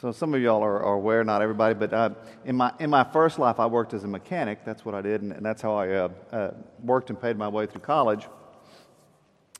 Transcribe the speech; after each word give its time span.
So 0.00 0.12
some 0.12 0.32
of 0.32 0.40
y'all 0.40 0.62
are, 0.62 0.80
are 0.80 0.94
aware, 0.94 1.24
not 1.24 1.42
everybody, 1.42 1.74
but 1.74 1.92
uh, 1.92 2.10
in, 2.44 2.54
my, 2.54 2.72
in 2.78 2.88
my 2.88 3.02
first 3.02 3.36
life, 3.36 3.58
I 3.58 3.66
worked 3.66 3.94
as 3.94 4.04
a 4.04 4.06
mechanic. 4.06 4.64
That's 4.64 4.84
what 4.84 4.94
I 4.94 5.02
did, 5.02 5.22
and, 5.22 5.32
and 5.32 5.44
that's 5.44 5.60
how 5.60 5.74
I 5.74 5.88
uh, 5.88 6.08
uh, 6.30 6.50
worked 6.84 7.10
and 7.10 7.20
paid 7.20 7.36
my 7.36 7.48
way 7.48 7.66
through 7.66 7.80
college. 7.80 8.28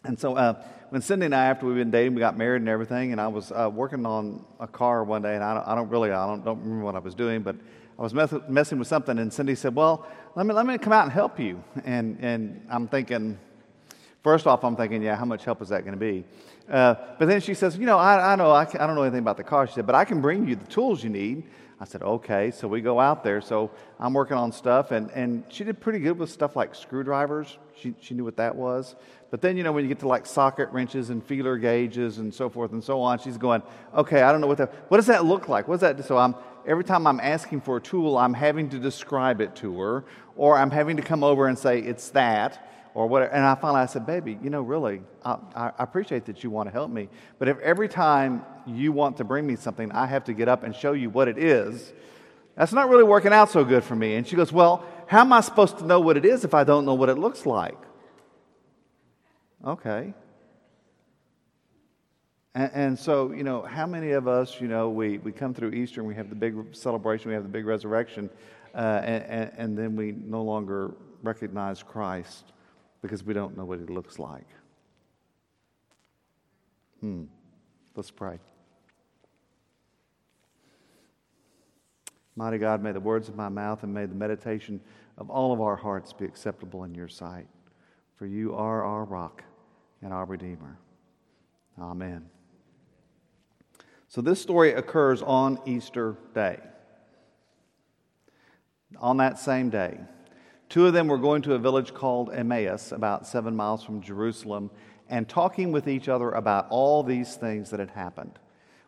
And 0.04 0.16
so 0.16 0.37
uh, 0.37 0.62
when 0.90 1.03
Cindy 1.03 1.27
and 1.27 1.35
I, 1.35 1.46
after 1.46 1.66
we've 1.66 1.74
been 1.74 1.90
dating, 1.90 2.14
we 2.14 2.21
got 2.21 2.38
married 2.38 2.62
and 2.62 2.69
everything, 2.69 3.11
and 3.11 3.21
I 3.21 3.27
was 3.27 3.51
uh, 3.51 3.69
working 3.69 4.06
on 4.06 4.45
a 4.61 4.69
car 4.69 5.03
one 5.03 5.22
day, 5.22 5.35
and 5.35 5.43
I 5.43 5.55
don't, 5.55 5.66
I 5.66 5.74
don't 5.74 5.88
really, 5.88 6.12
I 6.12 6.24
don't, 6.29 6.45
don't, 6.45 6.61
remember 6.61 6.84
what 6.84 6.95
I 6.95 7.00
was 7.00 7.16
doing, 7.16 7.43
but 7.43 7.57
I 7.98 8.02
was 8.02 8.14
mess- 8.14 8.32
messing 8.48 8.79
with 8.79 8.86
something, 8.86 9.18
and 9.18 9.32
Cindy 9.32 9.57
said, 9.57 9.75
"Well, 9.75 10.07
let 10.36 10.46
me 10.46 10.55
let 10.55 10.66
me 10.66 10.79
come 10.79 10.93
out 10.93 11.02
and 11.02 11.11
help 11.11 11.41
you." 11.41 11.64
And 11.84 12.16
and 12.20 12.64
I'm 12.70 12.86
thinking, 12.86 13.41
first 14.23 14.46
off, 14.46 14.64
I'm 14.64 14.77
thinking, 14.77 15.03
yeah, 15.03 15.16
how 15.16 15.25
much 15.25 15.45
help 15.45 15.62
is 15.62 15.69
that 15.69 15.84
going 15.84 15.98
to 15.98 15.98
be? 15.98 16.25
Uh, 16.71 16.95
but 17.19 17.27
then 17.27 17.41
she 17.41 17.55
says, 17.55 17.79
"You 17.79 17.87
know, 17.87 17.98
I, 17.98 18.33
I 18.33 18.37
know 18.37 18.52
I, 18.52 18.64
can, 18.64 18.80
I 18.80 18.87
don't 18.87 18.95
know 18.95 19.02
anything 19.02 19.21
about 19.21 19.39
the 19.39 19.45
car." 19.45 19.66
She 19.66 19.75
said, 19.75 19.87
"But 19.87 19.95
I 19.95 20.05
can 20.05 20.21
bring 20.21 20.46
you 20.46 20.57
the 20.57 20.66
tools 20.66 21.02
you 21.02 21.11
need." 21.11 21.45
I 21.80 21.84
said, 21.84 22.02
okay. 22.02 22.51
So 22.51 22.66
we 22.66 22.80
go 22.80 22.98
out 22.98 23.23
there. 23.23 23.41
So 23.41 23.70
I'm 24.01 24.12
working 24.12 24.37
on 24.37 24.51
stuff, 24.51 24.91
and, 24.91 25.11
and 25.12 25.45
she 25.48 25.62
did 25.62 25.80
pretty 25.80 26.01
good 26.01 26.19
with 26.19 26.30
stuff 26.30 26.56
like 26.56 26.75
screwdrivers. 26.75 27.56
She, 27.77 27.95
she 28.01 28.15
knew 28.15 28.25
what 28.25 28.37
that 28.37 28.56
was. 28.56 28.97
But 29.30 29.42
then, 29.42 29.56
you 29.56 29.62
know, 29.62 29.73
when 29.73 29.84
you 29.84 29.89
get 29.89 30.01
to 30.01 30.09
like 30.09 30.27
socket 30.27 30.70
wrenches 30.70 31.11
and 31.11 31.25
feeler 31.25 31.56
gauges 31.56 32.19
and 32.19 32.34
so 32.34 32.48
forth 32.48 32.73
and 32.73 32.83
so 32.83 33.00
on, 33.00 33.19
she's 33.20 33.37
going, 33.37 33.62
okay, 33.95 34.23
I 34.23 34.33
don't 34.33 34.41
know 34.41 34.47
what 34.47 34.59
that, 34.59 34.73
what 34.89 34.97
does 34.97 35.06
that 35.06 35.25
look 35.25 35.48
like? 35.48 35.69
What 35.69 35.80
does 35.80 35.97
that, 35.97 36.05
so 36.05 36.19
I'm, 36.19 36.34
every 36.66 36.83
time 36.83 37.06
I'm 37.06 37.20
asking 37.20 37.61
for 37.61 37.77
a 37.77 37.80
tool, 37.80 38.16
I'm 38.16 38.34
having 38.34 38.70
to 38.70 38.78
describe 38.78 39.41
it 39.41 39.55
to 39.56 39.78
her, 39.78 40.05
or 40.34 40.56
I'm 40.56 40.70
having 40.70 40.97
to 40.97 41.03
come 41.03 41.23
over 41.23 41.47
and 41.47 41.59
say, 41.59 41.78
it's 41.78 42.09
that 42.11 42.77
or 42.98 43.07
whatever. 43.07 43.33
And 43.33 43.45
I 43.45 43.55
finally 43.55 43.80
I 43.80 43.87
said, 43.87 44.07
baby, 44.07 44.37
you 44.43 44.51
know, 44.51 44.61
really, 44.61 45.02
I, 45.25 45.39
I, 45.55 45.73
appreciate 45.79 46.25
that 46.25 46.43
you 46.43 46.51
want 46.51 46.66
to 46.66 46.73
help 46.73 46.91
me. 46.91 47.09
But 47.39 47.47
if 47.47 47.56
every 47.61 47.89
time 47.89 48.45
you 48.66 48.91
want 48.91 49.19
to 49.19 49.25
bring 49.25 49.47
me 49.47 49.55
something, 49.55 49.93
I 49.93 50.06
have 50.06 50.25
to 50.25 50.33
get 50.33 50.48
up 50.48 50.65
and 50.65 50.75
show 50.75 50.95
you 50.95 51.09
what 51.09 51.29
it 51.29 51.39
is, 51.39 51.92
that's 52.56 52.73
not 52.73 52.89
really 52.89 53.05
working 53.05 53.33
out 53.33 53.50
so 53.53 53.64
good 53.64 53.84
for 53.84 53.95
me. 53.95 54.17
And 54.17 54.27
she 54.27 54.34
goes, 54.34 54.53
well, 54.53 54.84
how 55.06 55.20
am 55.20 55.33
I 55.33 55.42
supposed 55.42 55.78
to 55.78 55.87
know 55.87 56.00
what 56.00 56.17
it 56.17 56.25
is 56.25 56.45
if 56.45 56.55
I 56.55 56.64
don't 56.64 56.84
know 56.84 56.95
what 56.95 57.09
it 57.09 57.19
looks 57.19 57.47
like? 57.47 57.78
Okay. 59.65 60.12
And, 62.56 62.70
and, 62.75 62.98
so, 62.98 63.31
you 63.31 63.44
know, 63.44 63.62
how 63.62 63.87
many 63.87 64.11
of 64.11 64.27
us, 64.27 64.61
you 64.61 64.67
know, 64.67 64.89
we, 64.89 65.19
we 65.19 65.31
come 65.31 65.55
through 65.55 65.70
Easter 65.70 66.00
and 66.00 66.09
we 66.09 66.17
have 66.17 66.31
the 66.31 66.34
big 66.34 66.56
celebration, 66.72 67.28
we 67.28 67.34
have 67.34 67.44
the 67.44 67.48
big 67.48 67.65
resurrection, 67.65 68.28
uh, 68.75 69.03
and, 69.05 69.25
and, 69.25 69.53
and 69.56 69.78
then 69.78 69.94
we 69.94 70.11
no 70.11 70.42
longer 70.42 70.94
recognize 71.22 71.81
Christ 71.81 72.55
because 73.02 73.24
we 73.24 73.34
don't 73.34 73.56
know 73.56 73.64
what 73.64 73.78
he 73.78 73.86
looks 73.86 74.18
like. 74.18 74.46
Hmm. 77.00 77.24
Let's 77.94 78.10
pray. 78.10 78.38
Mighty 82.36 82.58
God, 82.58 82.82
may 82.82 82.92
the 82.92 83.00
words 83.00 83.28
of 83.28 83.34
my 83.34 83.48
mouth 83.48 83.82
and 83.82 83.92
may 83.92 84.06
the 84.06 84.14
meditation 84.14 84.80
of 85.16 85.28
all 85.28 85.52
of 85.52 85.60
our 85.60 85.74
hearts 85.74 86.12
be 86.12 86.24
acceptable 86.24 86.84
in 86.84 86.94
your 86.94 87.08
sight. 87.08 87.48
For 88.14 88.26
you 88.26 88.54
are 88.54 88.84
our 88.84 89.04
rock 89.04 89.42
and 90.02 90.12
our 90.12 90.24
Redeemer. 90.24 90.78
Amen. 91.80 92.26
So, 94.08 94.20
this 94.20 94.41
story 94.41 94.72
occurs 94.72 95.20
on 95.22 95.60
Easter 95.66 96.16
Day. 96.34 96.60
On 98.98 99.16
that 99.19 99.38
same 99.38 99.69
day, 99.69 99.98
Two 100.69 100.86
of 100.86 100.92
them 100.92 101.08
were 101.08 101.19
going 101.19 101.42
to 101.42 101.55
a 101.55 101.58
village 101.58 101.94
called 101.94 102.30
Emmaus, 102.33 102.92
about 102.92 103.27
seven 103.27 103.56
miles 103.56 103.83
from 103.83 104.02
Jerusalem, 104.02 104.70
and 105.08 105.27
talking 105.27 105.72
with 105.72 105.88
each 105.88 106.08
other 106.08 106.30
about 106.30 106.66
all 106.69 107.02
these 107.02 107.36
things 107.36 107.70
that 107.70 107.80
had 107.80 107.91
happened. 107.91 108.38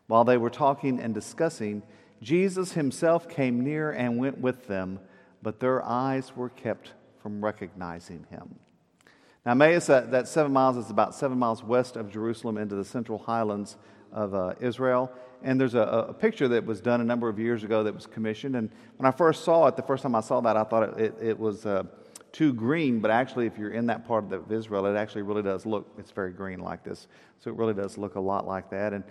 While 0.06 0.24
they 0.24 0.36
were 0.36 0.50
talking 0.50 1.00
and 1.00 1.14
discussing, 1.14 1.82
Jesus 2.20 2.72
himself 2.72 3.28
came 3.28 3.64
near 3.64 3.92
and 3.92 4.18
went 4.18 4.38
with 4.38 4.66
them, 4.66 5.00
but 5.42 5.60
their 5.60 5.82
eyes 5.82 6.36
were 6.36 6.50
kept 6.50 6.92
from 7.22 7.42
recognizing 7.42 8.26
him. 8.28 8.56
Now, 9.46 9.52
Emmaus, 9.52 9.86
that, 9.86 10.10
that 10.10 10.28
seven 10.28 10.52
miles 10.52 10.76
is 10.76 10.90
about 10.90 11.14
seven 11.14 11.38
miles 11.38 11.64
west 11.64 11.96
of 11.96 12.12
Jerusalem 12.12 12.58
into 12.58 12.74
the 12.74 12.84
central 12.84 13.18
highlands 13.18 13.78
of 14.12 14.34
uh, 14.34 14.54
Israel. 14.60 15.10
And 15.42 15.58
there's 15.60 15.74
a, 15.74 15.80
a, 15.80 16.12
picture 16.12 16.48
that 16.48 16.66
was 16.66 16.80
done 16.80 17.00
a 17.00 17.04
number 17.04 17.28
of 17.28 17.38
years 17.38 17.64
ago 17.64 17.82
that 17.84 17.94
was 17.94 18.06
commissioned. 18.06 18.56
And 18.56 18.70
when 18.98 19.06
I 19.06 19.10
first 19.10 19.42
saw 19.42 19.66
it, 19.68 19.76
the 19.76 19.82
first 19.82 20.02
time 20.02 20.14
I 20.14 20.20
saw 20.20 20.40
that, 20.42 20.56
I 20.56 20.64
thought 20.64 20.98
it, 20.98 20.98
it, 20.98 21.14
it 21.28 21.38
was 21.38 21.64
uh, 21.64 21.84
too 22.32 22.52
green. 22.52 23.00
But 23.00 23.10
actually, 23.10 23.46
if 23.46 23.56
you're 23.56 23.70
in 23.70 23.86
that 23.86 24.06
part 24.06 24.24
of, 24.24 24.30
the, 24.30 24.36
of 24.36 24.52
Israel, 24.52 24.84
it 24.86 24.96
actually 24.96 25.22
really 25.22 25.42
does 25.42 25.64
look, 25.64 25.90
it's 25.98 26.10
very 26.10 26.32
green 26.32 26.60
like 26.60 26.84
this. 26.84 27.08
So 27.38 27.50
it 27.50 27.56
really 27.56 27.72
does 27.72 27.96
look 27.96 28.16
a 28.16 28.20
lot 28.20 28.46
like 28.46 28.70
that. 28.70 28.92
And, 28.92 29.02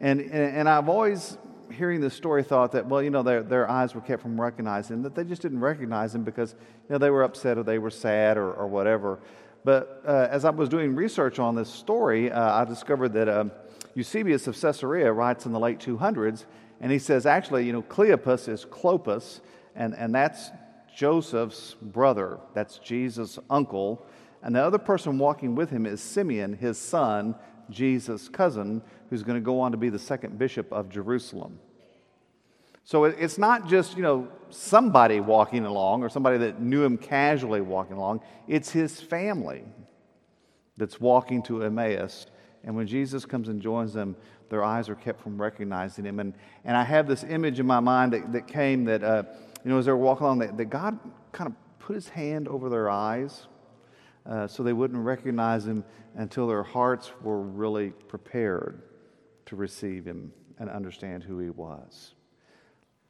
and, 0.00 0.20
and 0.20 0.68
I've 0.68 0.90
always, 0.90 1.38
hearing 1.72 2.02
this 2.02 2.14
story, 2.14 2.42
thought 2.42 2.72
that, 2.72 2.86
well, 2.86 3.02
you 3.02 3.10
know, 3.10 3.22
their, 3.22 3.42
their 3.42 3.70
eyes 3.70 3.94
were 3.94 4.02
kept 4.02 4.20
from 4.20 4.38
recognizing, 4.38 5.02
that 5.02 5.14
they 5.14 5.24
just 5.24 5.40
didn't 5.40 5.60
recognize 5.60 6.14
him 6.14 6.22
because, 6.22 6.54
you 6.88 6.90
know, 6.90 6.98
they 6.98 7.10
were 7.10 7.22
upset 7.22 7.56
or 7.56 7.62
they 7.62 7.78
were 7.78 7.90
sad 7.90 8.36
or, 8.36 8.52
or 8.52 8.66
whatever. 8.66 9.20
But 9.64 10.02
uh, 10.06 10.28
as 10.30 10.44
I 10.44 10.50
was 10.50 10.68
doing 10.68 10.94
research 10.94 11.38
on 11.38 11.54
this 11.54 11.70
story, 11.70 12.30
uh, 12.30 12.60
I 12.60 12.64
discovered 12.66 13.14
that. 13.14 13.50
Eusebius 13.94 14.46
of 14.46 14.60
Caesarea 14.60 15.12
writes 15.12 15.46
in 15.46 15.52
the 15.52 15.60
late 15.60 15.78
200s, 15.78 16.44
and 16.80 16.92
he 16.92 16.98
says, 16.98 17.26
actually, 17.26 17.66
you 17.66 17.72
know, 17.72 17.82
Cleopas 17.82 18.48
is 18.48 18.64
Clopas, 18.64 19.40
and, 19.74 19.94
and 19.94 20.14
that's 20.14 20.50
Joseph's 20.94 21.74
brother. 21.80 22.38
That's 22.54 22.78
Jesus' 22.78 23.38
uncle. 23.50 24.06
And 24.42 24.54
the 24.54 24.60
other 24.60 24.78
person 24.78 25.18
walking 25.18 25.54
with 25.54 25.70
him 25.70 25.86
is 25.86 26.00
Simeon, 26.00 26.54
his 26.54 26.78
son, 26.78 27.34
Jesus' 27.70 28.28
cousin, 28.28 28.82
who's 29.10 29.22
going 29.22 29.38
to 29.38 29.44
go 29.44 29.60
on 29.60 29.72
to 29.72 29.78
be 29.78 29.88
the 29.88 29.98
second 29.98 30.38
bishop 30.38 30.72
of 30.72 30.88
Jerusalem. 30.88 31.58
So 32.84 33.04
it's 33.04 33.36
not 33.36 33.68
just, 33.68 33.96
you 33.96 34.02
know, 34.02 34.28
somebody 34.48 35.20
walking 35.20 35.66
along 35.66 36.02
or 36.02 36.08
somebody 36.08 36.38
that 36.38 36.60
knew 36.60 36.82
him 36.82 36.96
casually 36.96 37.60
walking 37.60 37.96
along. 37.96 38.22
It's 38.46 38.70
his 38.70 38.98
family 38.98 39.62
that's 40.78 40.98
walking 40.98 41.42
to 41.42 41.64
Emmaus 41.64 42.26
and 42.68 42.76
when 42.76 42.86
Jesus 42.86 43.24
comes 43.24 43.48
and 43.48 43.62
joins 43.62 43.94
them, 43.94 44.14
their 44.50 44.62
eyes 44.62 44.90
are 44.90 44.94
kept 44.94 45.22
from 45.22 45.40
recognizing 45.40 46.04
him. 46.04 46.20
And, 46.20 46.34
and 46.66 46.76
I 46.76 46.84
have 46.84 47.08
this 47.08 47.24
image 47.24 47.58
in 47.58 47.66
my 47.66 47.80
mind 47.80 48.12
that, 48.12 48.30
that 48.34 48.46
came 48.46 48.84
that, 48.84 49.02
uh, 49.02 49.22
you 49.64 49.70
know, 49.70 49.78
as 49.78 49.86
they 49.86 49.90
were 49.90 49.96
walking 49.96 50.26
along, 50.26 50.40
that, 50.40 50.58
that 50.58 50.66
God 50.66 50.98
kind 51.32 51.48
of 51.48 51.78
put 51.78 51.94
his 51.94 52.10
hand 52.10 52.46
over 52.46 52.68
their 52.68 52.90
eyes 52.90 53.46
uh, 54.26 54.46
so 54.46 54.62
they 54.62 54.74
wouldn't 54.74 55.02
recognize 55.02 55.66
him 55.66 55.82
until 56.14 56.46
their 56.46 56.62
hearts 56.62 57.10
were 57.22 57.40
really 57.40 57.88
prepared 57.88 58.82
to 59.46 59.56
receive 59.56 60.04
him 60.04 60.30
and 60.58 60.68
understand 60.68 61.24
who 61.24 61.38
he 61.38 61.48
was. 61.48 62.16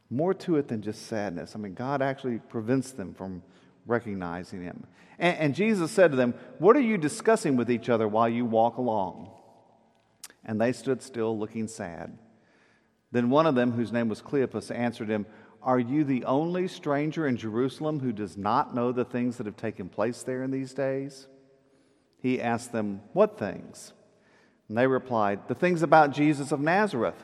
More 0.09 0.35
to 0.35 0.55
it 0.55 0.69
than 0.69 0.83
just 0.83 1.09
sadness. 1.09 1.57
I 1.57 1.59
mean, 1.59 1.75
God 1.75 2.01
actually 2.01 2.39
prevents 2.39 2.93
them 2.93 3.13
from 3.13 3.43
recognizing 3.87 4.63
him. 4.63 4.87
And, 5.19 5.37
and 5.37 5.55
Jesus 5.57 5.91
said 5.91 6.13
to 6.13 6.17
them, 6.17 6.35
What 6.61 6.77
are 6.77 6.81
you 6.81 6.97
discussing 6.97 7.57
with 7.57 7.69
each 7.69 7.89
other 7.89 8.07
while 8.07 8.29
you 8.29 8.45
walk 8.45 8.77
along? 8.77 9.33
And 10.49 10.59
they 10.59 10.73
stood 10.73 11.03
still, 11.03 11.39
looking 11.39 11.69
sad. 11.69 12.17
Then 13.13 13.29
one 13.29 13.47
of 13.47 13.55
them, 13.55 13.73
whose 13.73 13.93
name 13.93 14.09
was 14.09 14.23
Cleopas, 14.23 14.75
answered 14.75 15.11
him, 15.11 15.27
Are 15.63 15.79
you 15.79 16.05
the 16.05 16.25
only 16.25 16.67
stranger 16.67 17.29
in 17.29 17.37
Jerusalem 17.37 18.01
who 18.01 18.13
does 18.13 18.37
not 18.37 18.75
know 18.75 18.91
the 18.91 19.05
things 19.05 19.37
that 19.37 19.47
have 19.47 19.57
taken 19.57 19.91
place 19.91 20.23
there 20.23 20.43
in 20.43 20.51
these 20.51 20.73
days? 20.73 21.29
He 22.21 22.41
asked 22.41 22.73
them, 22.73 23.03
What 23.13 23.39
things? 23.39 23.93
And 24.69 24.77
they 24.77 24.87
replied, 24.87 25.47
The 25.49 25.55
things 25.55 25.83
about 25.83 26.13
Jesus 26.13 26.51
of 26.51 26.61
Nazareth, 26.61 27.23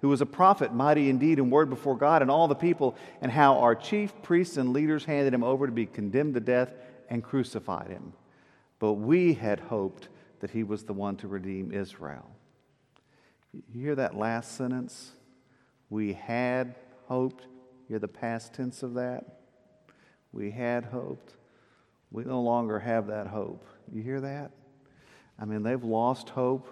who 0.00 0.08
was 0.08 0.20
a 0.20 0.26
prophet, 0.26 0.74
mighty 0.74 1.08
indeed 1.08 1.38
in 1.38 1.50
word 1.50 1.70
before 1.70 1.96
God 1.96 2.22
and 2.22 2.30
all 2.30 2.48
the 2.48 2.56
people, 2.56 2.96
and 3.22 3.30
how 3.30 3.58
our 3.58 3.76
chief 3.76 4.12
priests 4.22 4.56
and 4.56 4.72
leaders 4.72 5.04
handed 5.04 5.32
him 5.32 5.44
over 5.44 5.66
to 5.66 5.72
be 5.72 5.86
condemned 5.86 6.34
to 6.34 6.40
death 6.40 6.74
and 7.08 7.22
crucified 7.22 7.88
him. 7.88 8.12
But 8.80 8.94
we 8.94 9.34
had 9.34 9.60
hoped 9.60 10.08
that 10.40 10.50
he 10.50 10.64
was 10.64 10.82
the 10.82 10.92
one 10.92 11.16
to 11.18 11.28
redeem 11.28 11.72
Israel. 11.72 12.28
You 13.72 13.80
hear 13.80 13.94
that 13.94 14.16
last 14.16 14.56
sentence? 14.56 15.12
We 15.90 16.12
had 16.12 16.74
hoped. 17.06 17.46
You're 17.88 17.98
the 17.98 18.08
past 18.08 18.54
tense 18.54 18.82
of 18.82 18.94
that. 18.94 19.24
We 20.32 20.50
had 20.50 20.84
hoped. 20.84 21.34
We 22.10 22.24
no 22.24 22.42
longer 22.42 22.80
have 22.80 23.08
that 23.08 23.28
hope. 23.28 23.64
You 23.92 24.02
hear 24.02 24.20
that? 24.20 24.50
I 25.38 25.44
mean, 25.44 25.62
they've 25.62 25.82
lost 25.82 26.30
hope. 26.30 26.68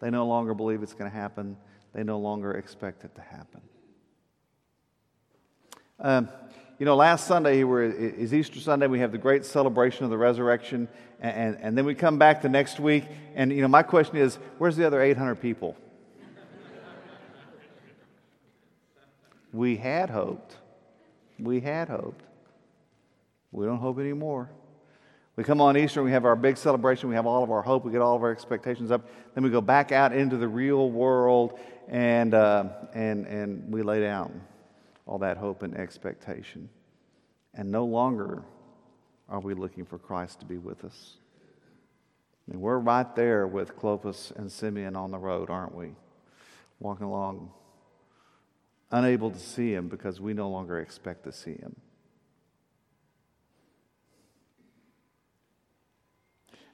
They 0.00 0.10
no 0.10 0.26
longer 0.26 0.54
believe 0.54 0.82
it's 0.82 0.92
going 0.94 1.10
to 1.10 1.16
happen. 1.16 1.56
They 1.92 2.02
no 2.02 2.18
longer 2.18 2.52
expect 2.52 3.04
it 3.04 3.14
to 3.16 3.20
happen. 3.20 3.60
Um, 5.98 6.28
you 6.78 6.84
know, 6.84 6.94
last 6.94 7.26
Sunday 7.26 7.62
is 7.62 8.34
Easter 8.34 8.60
Sunday. 8.60 8.86
We 8.86 9.00
have 9.00 9.12
the 9.12 9.18
great 9.18 9.46
celebration 9.46 10.04
of 10.04 10.10
the 10.10 10.18
resurrection, 10.18 10.88
and, 11.20 11.36
and, 11.36 11.58
and 11.62 11.78
then 11.78 11.86
we 11.86 11.94
come 11.94 12.18
back 12.18 12.42
the 12.42 12.50
next 12.50 12.78
week. 12.78 13.04
And 13.34 13.50
you 13.50 13.62
know, 13.62 13.68
my 13.68 13.82
question 13.82 14.18
is, 14.18 14.38
where's 14.58 14.76
the 14.76 14.86
other 14.86 15.00
800 15.00 15.36
people? 15.36 15.74
We 19.56 19.76
had 19.76 20.10
hoped. 20.10 20.54
We 21.38 21.60
had 21.60 21.88
hoped. 21.88 22.22
We 23.52 23.64
don't 23.64 23.78
hope 23.78 23.98
anymore. 23.98 24.50
We 25.34 25.44
come 25.44 25.62
on 25.62 25.78
Easter, 25.78 26.02
we 26.02 26.10
have 26.12 26.26
our 26.26 26.36
big 26.36 26.58
celebration, 26.58 27.08
we 27.08 27.14
have 27.14 27.26
all 27.26 27.42
of 27.42 27.50
our 27.50 27.62
hope, 27.62 27.84
we 27.84 27.92
get 27.92 28.02
all 28.02 28.16
of 28.16 28.22
our 28.22 28.30
expectations 28.30 28.90
up. 28.90 29.08
Then 29.34 29.44
we 29.44 29.50
go 29.50 29.62
back 29.62 29.92
out 29.92 30.14
into 30.14 30.36
the 30.36 30.48
real 30.48 30.90
world 30.90 31.58
and, 31.88 32.34
uh, 32.34 32.68
and, 32.92 33.26
and 33.26 33.72
we 33.72 33.82
lay 33.82 34.00
down 34.00 34.42
all 35.06 35.18
that 35.18 35.38
hope 35.38 35.62
and 35.62 35.74
expectation. 35.74 36.68
And 37.54 37.70
no 37.70 37.86
longer 37.86 38.42
are 39.28 39.40
we 39.40 39.54
looking 39.54 39.86
for 39.86 39.98
Christ 39.98 40.40
to 40.40 40.46
be 40.46 40.58
with 40.58 40.84
us. 40.84 41.14
And 42.50 42.60
we're 42.60 42.78
right 42.78 43.14
there 43.16 43.46
with 43.46 43.76
Clopas 43.76 44.36
and 44.36 44.52
Simeon 44.52 44.96
on 44.96 45.10
the 45.10 45.18
road, 45.18 45.48
aren't 45.48 45.74
we? 45.74 45.92
Walking 46.78 47.06
along, 47.06 47.50
unable 48.90 49.30
to 49.30 49.38
see 49.38 49.72
him 49.72 49.88
because 49.88 50.20
we 50.20 50.32
no 50.34 50.48
longer 50.48 50.80
expect 50.80 51.24
to 51.24 51.32
see 51.32 51.54
him. 51.54 51.76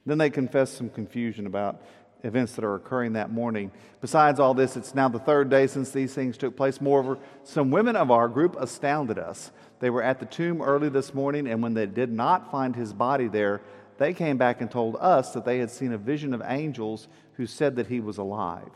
Then 0.05 0.17
they 0.17 0.29
confess 0.29 0.69
some 0.69 0.89
confusion 0.89 1.47
about 1.47 1.81
events 2.23 2.53
that 2.53 2.63
are 2.63 2.75
occurring 2.75 3.13
that 3.13 3.31
morning. 3.31 3.71
Besides 4.01 4.39
all 4.39 4.53
this, 4.53 4.77
it's 4.77 4.95
now 4.95 5.09
the 5.09 5.19
third 5.19 5.49
day 5.49 5.67
since 5.67 5.91
these 5.91 6.13
things 6.13 6.37
took 6.37 6.55
place. 6.55 6.81
Moreover, 6.81 7.17
some 7.43 7.71
women 7.71 7.95
of 7.95 8.11
our 8.11 8.27
group 8.27 8.55
astounded 8.59 9.17
us. 9.17 9.51
They 9.79 9.89
were 9.89 10.03
at 10.03 10.19
the 10.19 10.25
tomb 10.25 10.61
early 10.61 10.89
this 10.89 11.13
morning, 11.13 11.47
and 11.47 11.61
when 11.61 11.73
they 11.73 11.85
did 11.85 12.11
not 12.11 12.51
find 12.51 12.75
his 12.75 12.93
body 12.93 13.27
there, 13.27 13.61
they 13.97 14.13
came 14.13 14.37
back 14.37 14.61
and 14.61 14.71
told 14.71 14.95
us 14.99 15.33
that 15.33 15.45
they 15.45 15.59
had 15.59 15.69
seen 15.69 15.93
a 15.93 15.97
vision 15.97 16.33
of 16.33 16.41
angels 16.45 17.07
who 17.33 17.45
said 17.45 17.75
that 17.75 17.87
he 17.87 17.99
was 17.99 18.17
alive. 18.17 18.71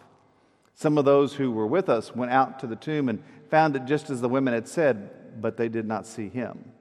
Some 0.78 1.00
of 1.00 1.06
those 1.06 1.34
who 1.34 1.52
were 1.52 1.66
with 1.66 1.90
us 1.90 2.16
went 2.16 2.32
out 2.32 2.60
to 2.60 2.68
the 2.68 2.76
tomb 2.76 3.10
and 3.10 3.24
found 3.50 3.76
it 3.76 3.86
just 3.86 4.12
as 4.12 4.22
the 4.22 4.30
women 4.30 4.54
had 4.54 4.68
said, 4.68 5.42
but 5.42 5.58
they 5.58 5.70
did 5.70 5.88
not 5.88 6.06
see 6.06 6.30
him. 6.30 6.72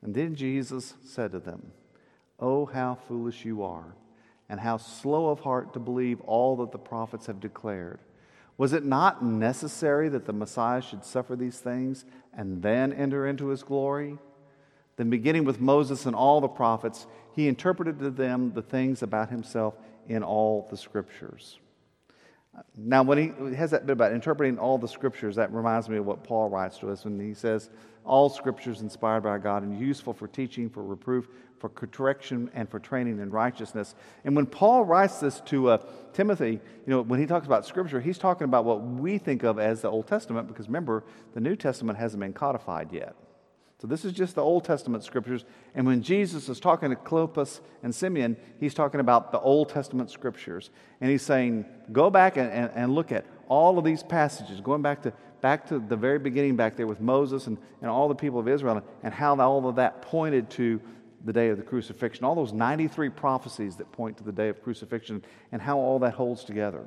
And 0.00 0.14
then 0.14 0.34
Jesus 0.34 0.94
said 1.04 1.32
to 1.32 1.38
them, 1.38 1.72
Oh, 2.40 2.64
how 2.64 2.94
foolish 3.06 3.44
you 3.44 3.62
are, 3.62 3.94
and 4.48 4.58
how 4.58 4.78
slow 4.78 5.28
of 5.28 5.40
heart 5.40 5.74
to 5.74 5.78
believe 5.78 6.22
all 6.22 6.56
that 6.56 6.72
the 6.72 6.78
prophets 6.78 7.26
have 7.26 7.40
declared. 7.40 7.98
Was 8.56 8.72
it 8.72 8.86
not 8.86 9.22
necessary 9.22 10.08
that 10.08 10.24
the 10.24 10.32
Messiah 10.32 10.80
should 10.80 11.04
suffer 11.04 11.36
these 11.36 11.58
things 11.58 12.06
and 12.32 12.62
then 12.62 12.90
enter 12.90 13.26
into 13.26 13.48
his 13.48 13.62
glory? 13.62 14.16
Then, 14.96 15.10
beginning 15.10 15.44
with 15.44 15.60
Moses 15.60 16.06
and 16.06 16.16
all 16.16 16.40
the 16.40 16.48
prophets, 16.48 17.06
he 17.34 17.48
interpreted 17.48 17.98
to 17.98 18.10
them 18.10 18.54
the 18.54 18.62
things 18.62 19.02
about 19.02 19.28
himself 19.28 19.74
in 20.08 20.22
all 20.22 20.66
the 20.70 20.78
scriptures. 20.78 21.58
Now, 22.76 23.02
when 23.02 23.18
he 23.18 23.54
has 23.54 23.70
that 23.72 23.86
bit 23.86 23.92
about 23.92 24.12
interpreting 24.12 24.58
all 24.58 24.78
the 24.78 24.88
scriptures, 24.88 25.36
that 25.36 25.52
reminds 25.52 25.88
me 25.88 25.96
of 25.96 26.06
what 26.06 26.22
Paul 26.22 26.48
writes 26.48 26.78
to 26.78 26.90
us 26.90 27.04
when 27.04 27.18
he 27.18 27.34
says, 27.34 27.70
All 28.04 28.28
scriptures 28.28 28.80
inspired 28.80 29.22
by 29.22 29.38
God 29.38 29.62
and 29.62 29.78
useful 29.78 30.12
for 30.12 30.28
teaching, 30.28 30.70
for 30.70 30.82
reproof, 30.82 31.28
for 31.58 31.68
correction, 31.68 32.50
and 32.54 32.68
for 32.68 32.78
training 32.78 33.18
in 33.18 33.30
righteousness. 33.30 33.94
And 34.24 34.36
when 34.36 34.46
Paul 34.46 34.84
writes 34.84 35.18
this 35.18 35.40
to 35.46 35.70
uh, 35.70 35.78
Timothy, 36.12 36.52
you 36.52 36.60
know, 36.86 37.02
when 37.02 37.18
he 37.18 37.26
talks 37.26 37.46
about 37.46 37.66
scripture, 37.66 38.00
he's 38.00 38.18
talking 38.18 38.44
about 38.44 38.64
what 38.64 38.82
we 38.82 39.18
think 39.18 39.42
of 39.42 39.58
as 39.58 39.80
the 39.80 39.90
Old 39.90 40.06
Testament, 40.06 40.46
because 40.46 40.66
remember, 40.66 41.04
the 41.32 41.40
New 41.40 41.56
Testament 41.56 41.98
hasn't 41.98 42.20
been 42.20 42.32
codified 42.32 42.92
yet. 42.92 43.16
So 43.84 43.88
this 43.88 44.06
is 44.06 44.14
just 44.14 44.34
the 44.34 44.40
Old 44.40 44.64
Testament 44.64 45.04
scriptures. 45.04 45.44
And 45.74 45.86
when 45.86 46.02
Jesus 46.02 46.48
is 46.48 46.58
talking 46.58 46.88
to 46.88 46.96
Clopas 46.96 47.60
and 47.82 47.94
Simeon, 47.94 48.38
he's 48.58 48.72
talking 48.72 48.98
about 48.98 49.30
the 49.30 49.38
Old 49.38 49.68
Testament 49.68 50.10
scriptures. 50.10 50.70
And 51.02 51.10
he's 51.10 51.20
saying, 51.20 51.66
go 51.92 52.08
back 52.08 52.38
and, 52.38 52.50
and, 52.50 52.70
and 52.74 52.94
look 52.94 53.12
at 53.12 53.26
all 53.46 53.76
of 53.78 53.84
these 53.84 54.02
passages, 54.02 54.62
going 54.62 54.80
back 54.80 55.02
to, 55.02 55.12
back 55.42 55.68
to 55.68 55.78
the 55.78 55.96
very 55.96 56.18
beginning 56.18 56.56
back 56.56 56.76
there 56.76 56.86
with 56.86 57.02
Moses 57.02 57.46
and, 57.46 57.58
and 57.82 57.90
all 57.90 58.08
the 58.08 58.14
people 58.14 58.40
of 58.40 58.48
Israel, 58.48 58.82
and 59.02 59.12
how 59.12 59.38
all 59.38 59.68
of 59.68 59.76
that 59.76 60.00
pointed 60.00 60.48
to 60.52 60.80
the 61.22 61.34
day 61.34 61.50
of 61.50 61.58
the 61.58 61.62
crucifixion. 61.62 62.24
All 62.24 62.34
those 62.34 62.54
93 62.54 63.10
prophecies 63.10 63.76
that 63.76 63.92
point 63.92 64.16
to 64.16 64.24
the 64.24 64.32
day 64.32 64.48
of 64.48 64.62
crucifixion 64.62 65.22
and 65.52 65.60
how 65.60 65.76
all 65.76 65.98
that 65.98 66.14
holds 66.14 66.44
together. 66.44 66.86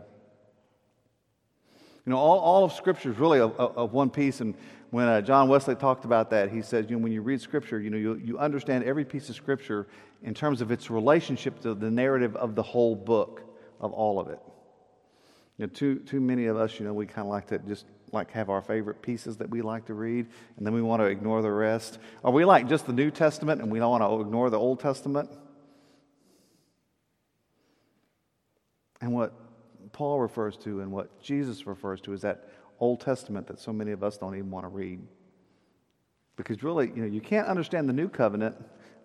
You 2.07 2.11
know, 2.11 2.19
all, 2.19 2.39
all 2.39 2.63
of 2.63 2.71
Scripture 2.71 3.11
is 3.11 3.19
really 3.19 3.41
of, 3.41 3.53
of 3.59 3.91
one 3.91 4.09
piece, 4.09 4.39
and 4.39 4.55
when 4.89 5.07
uh, 5.07 5.21
John 5.21 5.49
Wesley 5.49 5.75
talked 5.75 6.05
about 6.05 6.29
that, 6.29 6.51
he 6.51 6.61
says, 6.61 6.85
you 6.89 6.95
know, 6.95 7.03
when 7.03 7.11
you 7.11 7.21
read 7.21 7.41
Scripture, 7.41 7.79
you 7.79 7.89
know, 7.89 7.97
you, 7.97 8.15
you 8.15 8.39
understand 8.39 8.83
every 8.85 9.03
piece 9.03 9.29
of 9.29 9.35
Scripture 9.35 9.87
in 10.23 10.33
terms 10.33 10.61
of 10.61 10.71
its 10.71 10.89
relationship 10.89 11.59
to 11.61 11.73
the 11.73 11.91
narrative 11.91 12.35
of 12.35 12.55
the 12.55 12.63
whole 12.63 12.95
book, 12.95 13.41
of 13.79 13.91
all 13.91 14.19
of 14.19 14.29
it. 14.29 14.39
You 15.57 15.65
know, 15.65 15.73
too, 15.73 15.99
too 15.99 16.21
many 16.21 16.45
of 16.45 16.55
us, 16.55 16.79
you 16.79 16.85
know, 16.85 16.93
we 16.93 17.05
kind 17.05 17.25
of 17.25 17.27
like 17.27 17.47
to 17.47 17.59
just 17.59 17.85
like 18.13 18.31
have 18.31 18.49
our 18.49 18.61
favorite 18.61 19.01
pieces 19.01 19.37
that 19.37 19.49
we 19.49 19.61
like 19.61 19.85
to 19.87 19.93
read, 19.93 20.27
and 20.55 20.65
then 20.65 20.73
we 20.73 20.81
want 20.81 21.01
to 21.01 21.07
ignore 21.07 21.41
the 21.41 21.51
rest. 21.51 21.99
Are 22.23 22.31
we 22.31 22.45
like 22.45 22.69
just 22.69 22.85
the 22.85 22.93
New 22.93 23.11
Testament 23.11 23.61
and 23.61 23.71
we 23.71 23.79
don't 23.79 23.91
want 23.91 24.03
to 24.03 24.21
ignore 24.21 24.49
the 24.49 24.59
Old 24.59 24.79
Testament? 24.79 25.29
And 29.01 29.13
what 29.13 29.33
Paul 29.91 30.19
refers 30.19 30.57
to 30.57 30.81
and 30.81 30.91
what 30.91 31.21
Jesus 31.21 31.67
refers 31.67 32.01
to 32.01 32.13
is 32.13 32.21
that 32.21 32.47
Old 32.79 33.01
Testament 33.01 33.47
that 33.47 33.59
so 33.59 33.73
many 33.73 33.91
of 33.91 34.03
us 34.03 34.17
don't 34.17 34.35
even 34.35 34.51
want 34.51 34.65
to 34.65 34.69
read. 34.69 34.99
Because 36.35 36.63
really, 36.63 36.87
you 36.87 37.01
know, 37.01 37.07
you 37.07 37.21
can't 37.21 37.47
understand 37.47 37.89
the 37.89 37.93
new 37.93 38.07
covenant 38.07 38.55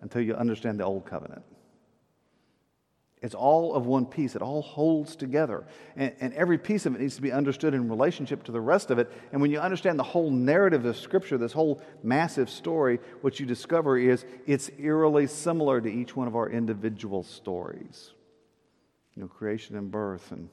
until 0.01 0.21
you 0.21 0.35
understand 0.35 0.79
the 0.79 0.85
old 0.85 1.05
covenant. 1.05 1.43
It's 3.23 3.33
all 3.33 3.73
of 3.73 3.85
one 3.85 4.05
piece. 4.05 4.35
It 4.35 4.41
all 4.41 4.61
holds 4.61 5.15
together. 5.15 5.65
And, 5.95 6.13
and, 6.19 6.33
every 6.33 6.57
piece 6.57 6.85
of 6.85 6.93
it 6.93 6.99
needs 6.99 7.15
to 7.15 7.21
be 7.21 7.31
understood 7.31 7.73
in 7.73 7.89
relationship 7.89 8.43
to 8.43 8.51
the 8.51 8.59
rest 8.59 8.91
of 8.91 8.99
it. 8.99 9.09
And 9.31 9.41
when 9.41 9.49
you 9.49 9.61
understand 9.61 9.97
the 9.97 10.03
whole 10.03 10.29
narrative 10.29 10.83
of 10.83 10.97
Scripture, 10.97 11.37
this 11.37 11.53
whole 11.53 11.81
massive 12.03 12.49
story, 12.49 12.99
what 13.21 13.39
you 13.39 13.45
discover 13.45 13.97
is 13.97 14.25
it's 14.45 14.69
eerily 14.77 15.27
similar 15.27 15.79
to 15.79 15.89
each 15.89 16.17
one 16.17 16.27
of 16.27 16.35
our 16.35 16.49
individual 16.49 17.23
stories. 17.23 18.11
You 19.15 19.21
know, 19.21 19.29
creation 19.29 19.77
and 19.77 19.89
birth, 19.89 20.33
and 20.33 20.49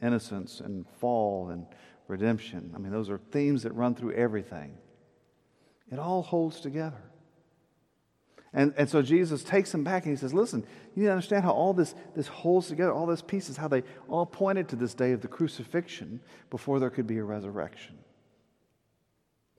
innocence, 0.00 0.60
and 0.60 0.86
fall, 1.00 1.48
and 1.48 1.66
redemption. 2.12 2.70
I 2.74 2.78
mean, 2.78 2.92
those 2.92 3.10
are 3.10 3.18
themes 3.18 3.64
that 3.64 3.72
run 3.72 3.94
through 3.94 4.12
everything. 4.12 4.76
It 5.90 5.98
all 5.98 6.22
holds 6.22 6.60
together. 6.60 7.02
And, 8.54 8.74
and 8.76 8.88
so 8.88 9.00
Jesus 9.00 9.42
takes 9.42 9.72
them 9.72 9.82
back 9.82 10.04
and 10.04 10.12
he 10.12 10.16
says, 10.20 10.34
Listen, 10.34 10.64
you 10.94 11.02
need 11.02 11.06
to 11.06 11.12
understand 11.12 11.42
how 11.42 11.52
all 11.52 11.72
this, 11.72 11.94
this 12.14 12.28
holds 12.28 12.68
together, 12.68 12.92
all 12.92 13.06
these 13.06 13.22
pieces, 13.22 13.56
how 13.56 13.66
they 13.66 13.82
all 14.08 14.26
pointed 14.26 14.68
to 14.68 14.76
this 14.76 14.92
day 14.92 15.12
of 15.12 15.22
the 15.22 15.28
crucifixion 15.28 16.20
before 16.50 16.78
there 16.78 16.90
could 16.90 17.06
be 17.06 17.16
a 17.16 17.24
resurrection. 17.24 17.96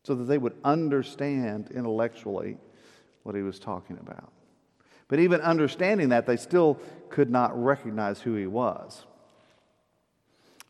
So 0.04 0.14
that 0.16 0.26
they 0.26 0.38
would 0.38 0.56
understand 0.64 1.72
intellectually 1.74 2.58
what 3.24 3.36
he 3.36 3.42
was 3.42 3.58
talking 3.60 3.98
about. 4.00 4.32
But 5.08 5.20
even 5.20 5.42
understanding 5.42 6.10
that, 6.10 6.28
they 6.28 6.38
still 6.38 6.80
could 7.10 7.32
not 7.32 7.52
recognize 7.62 8.22
who 8.22 8.36
he 8.36 8.48
was. 8.48 9.06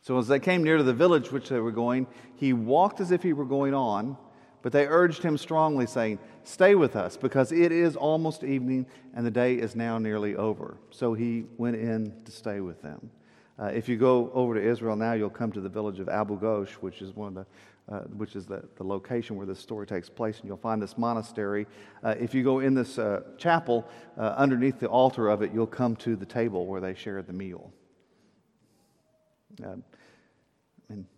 So 0.04 0.18
as 0.18 0.28
they 0.28 0.38
came 0.38 0.62
near 0.62 0.76
to 0.76 0.82
the 0.82 0.92
village 0.92 1.32
which 1.32 1.48
they 1.48 1.58
were 1.60 1.72
going, 1.72 2.06
he 2.36 2.52
walked 2.52 3.00
as 3.00 3.10
if 3.10 3.22
he 3.22 3.32
were 3.32 3.46
going 3.46 3.72
on, 3.72 4.18
but 4.60 4.70
they 4.70 4.86
urged 4.86 5.22
him 5.22 5.38
strongly, 5.38 5.86
saying, 5.86 6.18
Stay 6.42 6.74
with 6.74 6.94
us, 6.94 7.16
because 7.16 7.52
it 7.52 7.72
is 7.72 7.96
almost 7.96 8.44
evening, 8.44 8.84
and 9.14 9.24
the 9.24 9.30
day 9.30 9.54
is 9.54 9.74
now 9.74 9.96
nearly 9.96 10.36
over. 10.36 10.76
So 10.90 11.14
he 11.14 11.46
went 11.56 11.76
in 11.76 12.12
to 12.26 12.30
stay 12.30 12.60
with 12.60 12.82
them. 12.82 13.10
Uh, 13.58 13.66
if 13.66 13.88
you 13.88 13.96
go 13.96 14.30
over 14.34 14.52
to 14.54 14.62
Israel 14.62 14.94
now, 14.94 15.14
you'll 15.14 15.30
come 15.30 15.50
to 15.52 15.60
the 15.62 15.70
village 15.70 16.00
of 16.00 16.10
Abu 16.10 16.38
Ghosh, 16.38 16.72
which 16.74 17.00
is 17.00 17.16
one 17.16 17.28
of 17.28 17.34
the 17.34 17.46
uh, 17.86 18.00
which 18.16 18.34
is 18.34 18.46
the, 18.46 18.62
the 18.76 18.84
location 18.84 19.36
where 19.36 19.46
this 19.46 19.58
story 19.58 19.86
takes 19.86 20.08
place, 20.08 20.38
and 20.40 20.48
you'll 20.48 20.56
find 20.56 20.80
this 20.80 20.96
monastery. 20.96 21.66
Uh, 22.02 22.14
if 22.18 22.34
you 22.34 22.42
go 22.42 22.60
in 22.60 22.72
this 22.72 22.98
uh, 22.98 23.20
chapel, 23.36 23.86
uh, 24.18 24.34
underneath 24.38 24.80
the 24.80 24.86
altar 24.86 25.28
of 25.28 25.42
it, 25.42 25.52
you'll 25.52 25.66
come 25.66 25.94
to 25.96 26.16
the 26.16 26.24
table 26.24 26.66
where 26.66 26.80
they 26.80 26.94
shared 26.94 27.26
the 27.26 27.32
meal. 27.32 27.70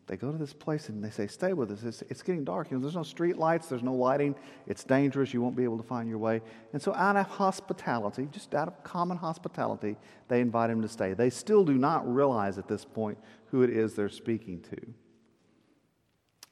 They 0.06 0.16
go 0.16 0.30
to 0.30 0.38
this 0.38 0.52
place 0.52 0.88
and 0.88 1.02
they 1.02 1.10
say, 1.10 1.26
Stay 1.26 1.52
with 1.52 1.72
us. 1.72 1.82
It's, 1.82 2.02
it's 2.02 2.22
getting 2.22 2.44
dark. 2.44 2.70
You 2.70 2.76
know, 2.76 2.82
there's 2.82 2.94
no 2.94 3.02
street 3.02 3.38
lights, 3.38 3.68
there's 3.68 3.82
no 3.82 3.94
lighting. 3.94 4.36
It's 4.68 4.84
dangerous. 4.84 5.34
You 5.34 5.42
won't 5.42 5.56
be 5.56 5.64
able 5.64 5.78
to 5.78 5.82
find 5.82 6.08
your 6.08 6.18
way. 6.18 6.42
And 6.72 6.80
so, 6.80 6.94
out 6.94 7.16
of 7.16 7.26
hospitality, 7.26 8.28
just 8.30 8.54
out 8.54 8.68
of 8.68 8.84
common 8.84 9.16
hospitality, 9.16 9.96
they 10.28 10.40
invite 10.40 10.70
him 10.70 10.80
to 10.82 10.88
stay. 10.88 11.12
They 11.14 11.30
still 11.30 11.64
do 11.64 11.74
not 11.74 12.12
realize 12.12 12.56
at 12.56 12.68
this 12.68 12.84
point 12.84 13.18
who 13.50 13.62
it 13.62 13.70
is 13.70 13.94
they're 13.94 14.08
speaking 14.08 14.60
to. 14.62 14.76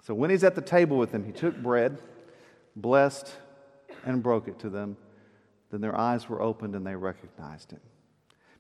So, 0.03 0.15
when 0.15 0.31
he's 0.31 0.43
at 0.43 0.57
the 0.57 0.61
table 0.61 0.99
with 0.99 1.13
them, 1.13 1.25
he 1.25 1.33
took 1.33 1.57
bread, 1.57 2.03
blessed, 2.75 3.37
and 4.05 4.21
broke 4.21 4.49
it 4.49 4.59
to 4.61 4.69
them. 4.69 4.97
Then 5.71 5.81
their 5.81 5.97
eyes 5.97 6.29
were 6.29 6.43
opened 6.43 6.75
and 6.75 6.85
they 6.85 6.97
recognized 6.97 7.71
him. 7.71 7.81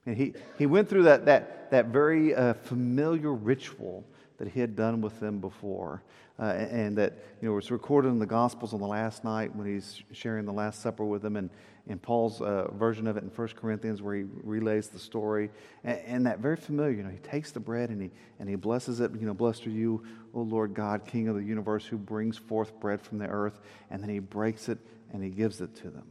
And 0.06 0.16
he, 0.16 0.34
he 0.56 0.66
went 0.66 0.88
through 0.88 1.04
that, 1.04 1.24
that, 1.24 1.70
that 1.70 1.86
very 1.86 2.34
uh, 2.34 2.54
familiar 2.54 3.32
ritual 3.32 4.04
that 4.38 4.48
he 4.48 4.60
had 4.60 4.76
done 4.76 5.00
with 5.00 5.18
them 5.20 5.38
before. 5.38 6.02
Uh, 6.36 6.46
and 6.46 6.98
that 6.98 7.12
you 7.40 7.48
know 7.48 7.54
was 7.54 7.70
recorded 7.70 8.08
in 8.08 8.18
the 8.18 8.26
Gospels 8.26 8.74
on 8.74 8.80
the 8.80 8.86
last 8.86 9.22
night 9.22 9.54
when 9.54 9.72
he's 9.72 10.02
sharing 10.10 10.44
the 10.44 10.52
Last 10.52 10.82
Supper 10.82 11.04
with 11.04 11.22
them, 11.22 11.36
and 11.36 11.48
in 11.86 11.98
Paul's 11.98 12.40
uh, 12.40 12.68
version 12.72 13.06
of 13.06 13.16
it 13.16 13.22
in 13.22 13.28
1 13.28 13.48
Corinthians 13.48 14.00
where 14.00 14.14
he 14.14 14.24
relays 14.42 14.88
the 14.88 14.98
story. 14.98 15.50
And, 15.82 15.98
and, 16.06 16.26
that 16.26 16.38
very 16.38 16.56
familiar, 16.56 16.92
you 16.92 17.02
know, 17.02 17.10
he 17.10 17.18
takes 17.18 17.50
the 17.50 17.60
bread 17.60 17.90
and 17.90 18.00
he, 18.00 18.10
and 18.38 18.48
he 18.48 18.54
blesses 18.54 19.00
it. 19.00 19.10
You 19.12 19.26
know, 19.26 19.34
blessed 19.34 19.66
are 19.66 19.70
you, 19.70 20.02
O 20.32 20.40
Lord 20.40 20.72
God, 20.72 21.04
King 21.04 21.28
of 21.28 21.36
the 21.36 21.42
universe, 21.42 21.84
who 21.84 21.98
brings 21.98 22.38
forth 22.38 22.80
bread 22.80 23.02
from 23.02 23.18
the 23.18 23.26
earth. 23.26 23.60
And 23.90 24.02
then 24.02 24.08
he 24.08 24.18
breaks 24.18 24.68
it 24.68 24.78
and 25.12 25.22
he 25.22 25.28
gives 25.28 25.60
it 25.60 25.74
to 25.76 25.90
them. 25.90 26.06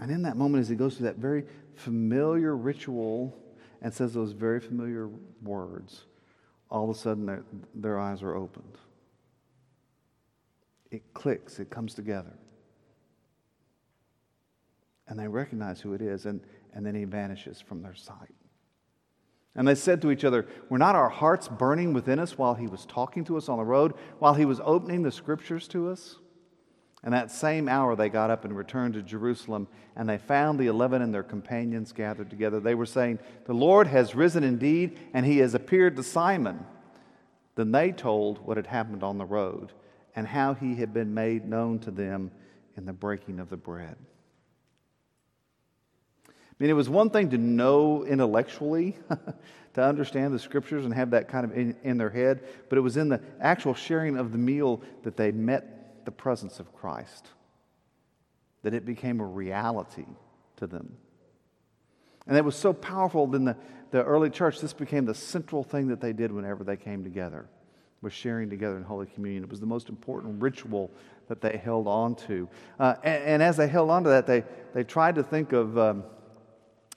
And 0.00 0.10
in 0.10 0.22
that 0.22 0.36
moment, 0.36 0.62
as 0.62 0.68
he 0.68 0.76
goes 0.76 0.96
through 0.96 1.06
that 1.06 1.16
very 1.16 1.44
familiar 1.74 2.56
ritual 2.56 3.36
and 3.82 3.92
says 3.92 4.12
those 4.12 4.32
very 4.32 4.60
familiar 4.60 5.08
words, 5.42 6.04
all 6.70 6.84
of 6.84 6.96
a 6.96 6.98
sudden 6.98 7.26
their, 7.26 7.44
their 7.74 7.98
eyes 7.98 8.22
are 8.22 8.34
opened. 8.34 8.78
It 10.90 11.14
clicks, 11.14 11.58
it 11.58 11.70
comes 11.70 11.94
together. 11.94 12.36
And 15.08 15.18
they 15.18 15.28
recognize 15.28 15.80
who 15.80 15.94
it 15.94 16.02
is, 16.02 16.26
and, 16.26 16.40
and 16.72 16.84
then 16.84 16.94
he 16.94 17.04
vanishes 17.04 17.60
from 17.60 17.82
their 17.82 17.94
sight. 17.94 18.34
And 19.56 19.66
they 19.66 19.74
said 19.74 20.00
to 20.02 20.10
each 20.10 20.24
other, 20.24 20.46
Were 20.68 20.78
not 20.78 20.94
our 20.94 21.08
hearts 21.08 21.48
burning 21.48 21.92
within 21.92 22.18
us 22.18 22.38
while 22.38 22.54
he 22.54 22.68
was 22.68 22.86
talking 22.86 23.24
to 23.24 23.36
us 23.36 23.48
on 23.48 23.58
the 23.58 23.64
road, 23.64 23.94
while 24.18 24.34
he 24.34 24.44
was 24.44 24.60
opening 24.64 25.02
the 25.02 25.10
scriptures 25.10 25.66
to 25.68 25.90
us? 25.90 26.16
And 27.02 27.14
that 27.14 27.30
same 27.30 27.68
hour 27.68 27.96
they 27.96 28.10
got 28.10 28.30
up 28.30 28.44
and 28.44 28.54
returned 28.54 28.94
to 28.94 29.02
Jerusalem, 29.02 29.68
and 29.96 30.08
they 30.08 30.18
found 30.18 30.58
the 30.58 30.66
eleven 30.66 31.00
and 31.00 31.14
their 31.14 31.22
companions 31.22 31.92
gathered 31.92 32.28
together. 32.28 32.60
They 32.60 32.74
were 32.74 32.86
saying, 32.86 33.20
The 33.46 33.54
Lord 33.54 33.86
has 33.86 34.14
risen 34.14 34.44
indeed, 34.44 34.98
and 35.14 35.24
he 35.24 35.38
has 35.38 35.54
appeared 35.54 35.96
to 35.96 36.02
Simon. 36.02 36.66
Then 37.54 37.72
they 37.72 37.92
told 37.92 38.44
what 38.46 38.58
had 38.58 38.66
happened 38.66 39.02
on 39.02 39.18
the 39.18 39.24
road 39.24 39.72
and 40.14 40.26
how 40.26 40.54
he 40.54 40.74
had 40.74 40.92
been 40.92 41.14
made 41.14 41.48
known 41.48 41.78
to 41.80 41.90
them 41.90 42.30
in 42.76 42.84
the 42.84 42.92
breaking 42.92 43.40
of 43.40 43.48
the 43.48 43.56
bread. 43.56 43.96
I 46.28 46.32
mean, 46.58 46.70
it 46.70 46.74
was 46.74 46.90
one 46.90 47.08
thing 47.08 47.30
to 47.30 47.38
know 47.38 48.04
intellectually, 48.04 48.98
to 49.74 49.82
understand 49.82 50.34
the 50.34 50.38
scriptures 50.38 50.84
and 50.84 50.92
have 50.92 51.10
that 51.10 51.28
kind 51.28 51.44
of 51.44 51.56
in, 51.56 51.74
in, 51.82 51.96
their 51.96 52.10
head, 52.10 52.42
but 52.68 52.76
it 52.76 52.82
was 52.82 52.98
in 52.98 53.08
the 53.08 53.20
actual 53.40 53.72
sharing 53.72 54.18
of 54.18 54.32
the 54.32 54.38
meal 54.38 54.82
that 55.02 55.16
they 55.16 55.32
met 55.32 55.79
the 56.04 56.10
presence 56.10 56.60
of 56.60 56.74
Christ, 56.74 57.28
that 58.62 58.74
it 58.74 58.84
became 58.84 59.20
a 59.20 59.26
reality 59.26 60.06
to 60.56 60.66
them. 60.66 60.96
And 62.26 62.36
it 62.36 62.44
was 62.44 62.56
so 62.56 62.72
powerful 62.72 63.34
in 63.34 63.44
the, 63.44 63.56
the 63.90 64.04
early 64.04 64.30
church, 64.30 64.60
this 64.60 64.72
became 64.72 65.04
the 65.04 65.14
central 65.14 65.64
thing 65.64 65.88
that 65.88 66.00
they 66.00 66.12
did 66.12 66.30
whenever 66.30 66.64
they 66.64 66.76
came 66.76 67.02
together, 67.02 67.48
was 68.02 68.12
sharing 68.12 68.50
together 68.50 68.76
in 68.76 68.82
Holy 68.82 69.06
Communion. 69.06 69.42
It 69.42 69.50
was 69.50 69.60
the 69.60 69.66
most 69.66 69.88
important 69.88 70.40
ritual 70.40 70.90
that 71.28 71.40
they 71.40 71.60
held 71.62 71.86
on 71.88 72.14
to. 72.26 72.48
Uh, 72.78 72.94
and, 73.02 73.24
and, 73.24 73.42
as 73.42 73.56
they 73.56 73.68
held 73.68 73.90
on 73.90 74.04
to 74.04 74.10
that, 74.10 74.26
they, 74.26 74.44
they 74.74 74.84
tried 74.84 75.14
to 75.16 75.22
think 75.22 75.52
of. 75.52 75.78
Um, 75.78 76.04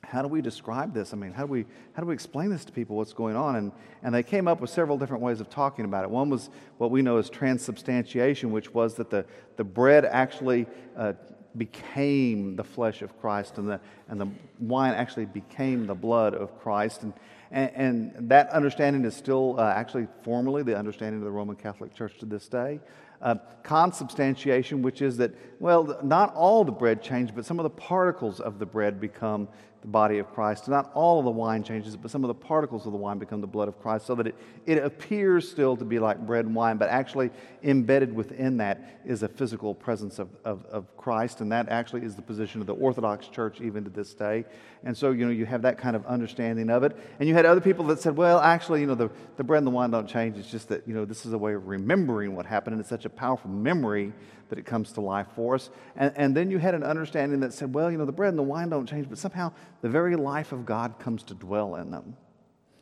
how 0.03 0.21
do 0.21 0.27
we 0.27 0.41
describe 0.41 0.93
this? 0.93 1.13
I 1.13 1.17
mean, 1.17 1.31
how 1.31 1.45
do 1.45 1.51
we, 1.51 1.65
how 1.93 2.01
do 2.01 2.07
we 2.07 2.13
explain 2.13 2.49
this 2.49 2.65
to 2.65 2.71
people, 2.71 2.95
what's 2.95 3.13
going 3.13 3.35
on? 3.35 3.55
And, 3.55 3.71
and 4.03 4.13
they 4.13 4.23
came 4.23 4.47
up 4.47 4.61
with 4.61 4.69
several 4.69 4.97
different 4.97 5.23
ways 5.23 5.39
of 5.39 5.49
talking 5.49 5.85
about 5.85 6.03
it. 6.03 6.09
One 6.09 6.29
was 6.29 6.49
what 6.77 6.91
we 6.91 7.01
know 7.01 7.17
as 7.17 7.29
transubstantiation, 7.29 8.51
which 8.51 8.73
was 8.73 8.95
that 8.95 9.09
the, 9.09 9.25
the 9.55 9.63
bread 9.63 10.05
actually 10.05 10.67
uh, 10.97 11.13
became 11.57 12.55
the 12.55 12.63
flesh 12.63 13.01
of 13.01 13.19
Christ 13.19 13.57
and 13.57 13.67
the, 13.67 13.79
and 14.09 14.19
the 14.19 14.27
wine 14.59 14.93
actually 14.93 15.25
became 15.25 15.87
the 15.87 15.95
blood 15.95 16.33
of 16.33 16.59
Christ. 16.59 17.03
And, 17.03 17.13
and, 17.51 17.71
and 17.75 18.29
that 18.29 18.49
understanding 18.49 19.05
is 19.05 19.15
still 19.15 19.59
uh, 19.59 19.71
actually 19.75 20.07
formally 20.23 20.63
the 20.63 20.77
understanding 20.77 21.19
of 21.19 21.25
the 21.25 21.31
Roman 21.31 21.55
Catholic 21.55 21.93
Church 21.93 22.17
to 22.19 22.25
this 22.25 22.47
day. 22.47 22.79
Uh, 23.21 23.35
consubstantiation, 23.63 24.81
which 24.81 25.01
is 25.01 25.15
that, 25.15 25.31
well, 25.61 25.97
not 26.03 26.35
all 26.35 26.65
the 26.65 26.71
bread 26.73 27.01
changed, 27.01 27.33
but 27.33 27.45
some 27.45 27.57
of 27.57 27.63
the 27.63 27.69
particles 27.69 28.41
of 28.41 28.59
the 28.59 28.65
bread 28.65 28.99
become 28.99 29.47
the 29.83 29.89
body 29.89 30.17
of 30.17 30.33
Christ. 30.33 30.67
Not 30.69 30.89
all 30.93 31.19
of 31.19 31.25
the 31.25 31.31
wine 31.31 31.61
changes, 31.61 31.95
but 31.95 32.09
some 32.09 32.23
of 32.23 32.29
the 32.29 32.33
particles 32.33 32.85
of 32.85 32.93
the 32.93 32.97
wine 32.97 33.19
become 33.19 33.41
the 33.41 33.47
blood 33.47 33.67
of 33.67 33.79
Christ, 33.81 34.05
so 34.05 34.15
that 34.15 34.27
it, 34.27 34.35
it 34.65 34.77
appears 34.79 35.47
still 35.47 35.75
to 35.77 35.85
be 35.85 35.99
like 35.99 36.17
bread 36.25 36.45
and 36.45 36.55
wine, 36.55 36.77
but 36.77 36.89
actually 36.89 37.29
embedded 37.63 38.15
within 38.15 38.57
that 38.57 39.01
is 39.05 39.23
a 39.23 39.27
physical 39.27 39.75
presence 39.75 40.19
of, 40.19 40.29
of, 40.45 40.65
of 40.67 40.95
Christ, 40.95 41.41
and 41.41 41.51
that 41.51 41.67
actually 41.67 42.03
is 42.03 42.15
the 42.15 42.21
position 42.21 42.61
of 42.61 42.67
the 42.67 42.75
Orthodox 42.75 43.27
Church 43.27 43.59
even 43.59 43.83
to 43.83 43.89
this 43.89 44.13
day. 44.13 44.45
And 44.85 44.97
so, 44.97 45.11
you 45.11 45.25
know, 45.25 45.31
you 45.31 45.45
have 45.45 45.61
that 45.63 45.77
kind 45.77 45.95
of 45.95 46.05
understanding 46.05 46.69
of 46.69 46.83
it. 46.83 46.97
And 47.19 47.27
you 47.27 47.35
had 47.35 47.45
other 47.45 47.61
people 47.61 47.85
that 47.85 47.99
said, 47.99 48.15
well, 48.15 48.39
actually, 48.39 48.81
you 48.81 48.87
know, 48.87 48.95
the, 48.95 49.09
the 49.37 49.43
bread 49.43 49.59
and 49.59 49.67
the 49.67 49.71
wine 49.71 49.91
don't 49.91 50.07
change. 50.07 50.37
It's 50.37 50.49
just 50.49 50.69
that, 50.69 50.87
you 50.87 50.93
know, 50.93 51.03
this 51.03 51.25
is 51.25 51.33
a 51.33 51.37
way 51.37 51.53
of 51.53 51.67
remembering 51.67 52.35
what 52.35 52.45
happened, 52.45 52.75
and 52.75 52.79
it's 52.79 52.89
such 52.89 53.05
a 53.05 53.09
powerful 53.09 53.49
memory 53.49 54.13
that 54.49 54.59
it 54.59 54.65
comes 54.65 54.91
to 54.91 55.01
life 55.01 55.27
for 55.35 55.55
us. 55.55 55.69
And, 55.95 56.13
and 56.15 56.37
then 56.37 56.51
you 56.51 56.59
had 56.59 56.75
an 56.75 56.83
understanding 56.83 57.39
that 57.39 57.53
said, 57.53 57.73
well, 57.73 57.91
you 57.91 57.97
know, 57.97 58.05
the 58.05 58.11
bread 58.11 58.29
and 58.29 58.37
the 58.37 58.43
wine 58.43 58.69
don't 58.69 58.87
change, 58.87 59.09
but 59.09 59.17
somehow 59.17 59.51
the 59.83 59.89
very 59.89 60.15
life 60.15 60.53
of 60.53 60.65
God 60.65 60.97
comes 60.97 61.23
to 61.23 61.33
dwell 61.33 61.75
in 61.75 61.91
them 61.91 62.15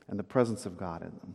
and 0.08 0.20
the 0.20 0.24
presence 0.24 0.67
of 0.67 0.77
God 0.77 1.01
in 1.01 1.10
them. 1.10 1.34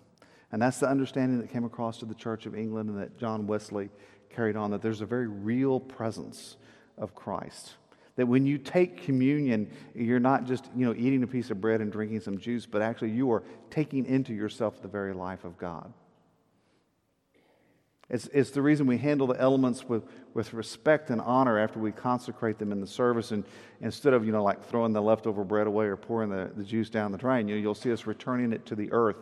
And 0.53 0.63
that's 0.63 0.79
the 0.79 0.89
understanding 0.89 1.41
that 1.41 1.51
came 1.51 1.65
across 1.65 1.99
to 1.99 2.07
the 2.07 2.15
Church 2.15 2.47
of 2.47 2.55
England 2.55 2.89
and 2.89 3.01
that 3.01 3.19
John 3.19 3.49
Wesley 3.49 3.91
carried 4.31 4.55
on 4.55 4.71
that 4.71 4.81
there's 4.81 5.01
a 5.01 5.07
very 5.07 5.27
real 5.27 5.81
presence 5.81 6.57
of 6.97 7.17
Christ. 7.17 7.75
That 8.15 8.29
when 8.29 8.47
you 8.47 8.59
take 8.59 9.03
communion, 9.03 9.69
you're 9.93 10.21
not 10.21 10.45
just 10.45 10.71
you 10.77 10.87
know, 10.87 10.95
eating 10.95 11.25
a 11.25 11.27
piece 11.27 11.51
of 11.51 11.61
bread 11.61 11.81
and 11.81 11.91
drinking 11.91 12.21
some 12.21 12.39
juice, 12.39 12.65
but 12.65 12.81
actually 12.81 13.11
you 13.11 13.33
are 13.33 13.43
taking 13.69 14.07
into 14.07 14.33
yourself 14.35 14.81
the 14.81 14.89
very 14.89 15.15
life 15.15 15.45
of 15.45 15.59
God. 15.59 15.93
It's, 18.09 18.29
it's 18.33 18.51
the 18.51 18.63
reason 18.63 18.87
we 18.87 18.99
handle 18.99 19.27
the 19.27 19.41
elements 19.41 19.89
with, 19.89 20.05
with 20.33 20.53
respect 20.55 21.11
and 21.11 21.21
honor 21.21 21.59
after 21.59 21.81
we 21.81 21.91
consecrate 21.91 22.59
them 22.59 22.71
in 22.71 22.81
the 22.81 22.87
service. 22.87 23.33
And 23.33 23.45
instead 23.81 24.13
of, 24.13 24.25
you 24.25 24.31
know, 24.31 24.45
like 24.45 24.65
throwing 24.65 24.93
the 24.93 25.03
leftover 25.03 25.43
bread 25.43 25.67
away 25.67 25.87
or 25.87 25.97
pouring 25.97 26.31
the, 26.31 26.53
the 26.57 26.63
juice 26.63 26.89
down 26.89 27.11
the 27.11 27.19
drain, 27.19 27.49
you 27.49 27.57
you'll 27.57 27.75
see 27.75 27.93
us 27.93 28.07
returning 28.07 28.53
it 28.53 28.65
to 28.67 28.77
the 28.77 28.93
earth 28.93 29.17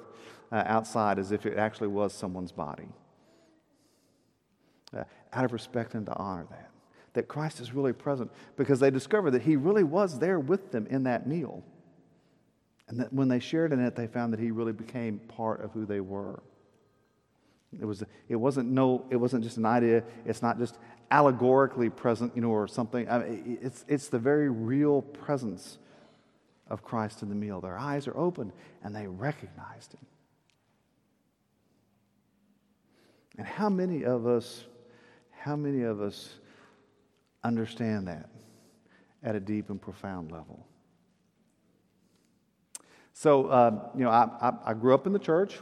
uh, 0.53 0.64
outside 0.67 1.19
as 1.19 1.33
if 1.33 1.47
it 1.47 1.57
actually 1.57 1.88
was 1.88 2.12
someone's 2.12 2.53
body. 2.53 2.88
Uh, 4.95 5.05
out 5.33 5.47
of 5.47 5.53
respect 5.53 5.95
and 5.95 6.05
to 6.07 6.14
honor 6.17 6.47
that. 6.50 6.71
That 7.14 7.26
Christ 7.26 7.61
is 7.61 7.73
really 7.73 7.93
present 7.93 8.31
because 8.57 8.81
they 8.81 8.91
discovered 8.91 9.31
that 9.31 9.43
He 9.43 9.57
really 9.57 9.85
was 9.85 10.19
there 10.19 10.38
with 10.38 10.73
them 10.73 10.87
in 10.88 11.05
that 11.05 11.26
meal. 11.26 11.64
And 12.88 13.00
that 13.00 13.12
when 13.14 13.29
they 13.29 13.41
shared 13.41 13.73
in 13.73 13.81
it, 13.81 13.97
they 13.97 14.07
found 14.07 14.33
that 14.35 14.41
He 14.41 14.50
really 14.50 14.73
became 14.73 15.21
part 15.21 15.62
of 15.62 15.73
who 15.73 15.87
they 15.87 16.00
were. 16.00 16.43
It, 17.81 17.85
was, 17.85 18.02
it, 18.28 18.37
wasn't 18.37 18.71
no, 18.71 19.04
it 19.11 19.16
wasn't 19.16 19.45
just 19.45 19.57
an 19.57 19.66
idea. 19.66 20.02
It's 20.25 20.43
not 20.43 20.59
just 20.59 20.78
allegorically 21.11 21.90
present, 21.90 22.35
you 22.35 22.43
know, 22.43 22.50
or 22.50 22.66
something. 22.66 23.09
I 23.09 23.19
mean, 23.19 23.59
it's, 23.62 23.85
it's 23.88 24.09
the 24.09 24.19
very 24.19 24.49
real 24.49 25.02
presence 25.02 25.78
of 26.69 26.83
Christ 26.83 27.23
in 27.23 27.28
the 27.28 27.35
meal. 27.35 27.61
Their 27.61 27.78
eyes 27.78 28.09
are 28.09 28.16
open 28.16 28.52
and 28.83 28.95
they 28.95 29.07
recognized 29.07 29.93
him. 29.93 30.07
And 33.37 33.47
how 33.47 33.69
many 33.69 34.04
of 34.04 34.26
us, 34.26 34.64
how 35.31 35.57
many 35.57 35.83
of 35.83 36.00
us 36.00 36.35
understand 37.43 38.09
that 38.09 38.28
at 39.23 39.35
a 39.35 39.40
deep 39.40 39.71
and 39.71 39.81
profound 39.81 40.31
level? 40.31 40.66
So, 43.12 43.47
uh, 43.47 43.88
you 43.97 44.04
know, 44.04 44.11
I, 44.11 44.28
I, 44.40 44.52
I 44.71 44.75
grew 44.75 44.95
up 44.95 45.07
in 45.07 45.12
the 45.12 45.19
church. 45.19 45.61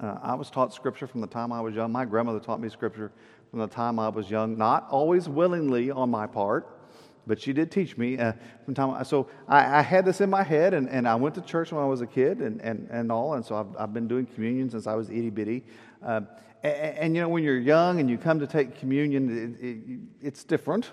Uh, 0.00 0.18
I 0.22 0.34
was 0.34 0.50
taught 0.50 0.72
scripture 0.72 1.06
from 1.06 1.20
the 1.20 1.26
time 1.26 1.52
I 1.52 1.60
was 1.60 1.74
young. 1.74 1.92
My 1.92 2.04
grandmother 2.04 2.40
taught 2.40 2.60
me 2.60 2.68
scripture 2.68 3.12
from 3.50 3.60
the 3.60 3.66
time 3.66 3.98
I 3.98 4.08
was 4.08 4.30
young, 4.30 4.56
not 4.56 4.88
always 4.90 5.28
willingly 5.28 5.90
on 5.90 6.10
my 6.10 6.26
part, 6.26 6.78
but 7.26 7.40
she 7.40 7.52
did 7.52 7.70
teach 7.70 7.98
me 7.98 8.16
uh, 8.16 8.32
from 8.64 8.74
time. 8.74 9.04
So 9.04 9.28
I, 9.46 9.78
I, 9.78 9.82
had 9.82 10.06
this 10.06 10.22
in 10.22 10.30
my 10.30 10.42
head, 10.42 10.72
and, 10.72 10.88
and 10.88 11.06
I 11.06 11.14
went 11.14 11.34
to 11.34 11.42
church 11.42 11.70
when 11.72 11.82
I 11.82 11.86
was 11.86 12.00
a 12.00 12.06
kid 12.06 12.38
and, 12.38 12.60
and, 12.62 12.88
and 12.90 13.12
all, 13.12 13.34
and 13.34 13.44
so 13.44 13.54
I've, 13.54 13.76
I've 13.78 13.92
been 13.92 14.08
doing 14.08 14.24
communion 14.24 14.70
since 14.70 14.86
I 14.86 14.94
was 14.94 15.10
itty 15.10 15.28
bitty. 15.28 15.64
Uh, 16.02 16.22
and, 16.62 16.98
and, 16.98 17.14
you 17.14 17.20
know, 17.20 17.28
when 17.28 17.44
you're 17.44 17.58
young 17.58 18.00
and 18.00 18.08
you 18.08 18.16
come 18.16 18.40
to 18.40 18.46
take 18.46 18.78
communion, 18.78 19.56
it, 19.60 19.66
it, 19.66 20.26
it's 20.26 20.42
different 20.42 20.90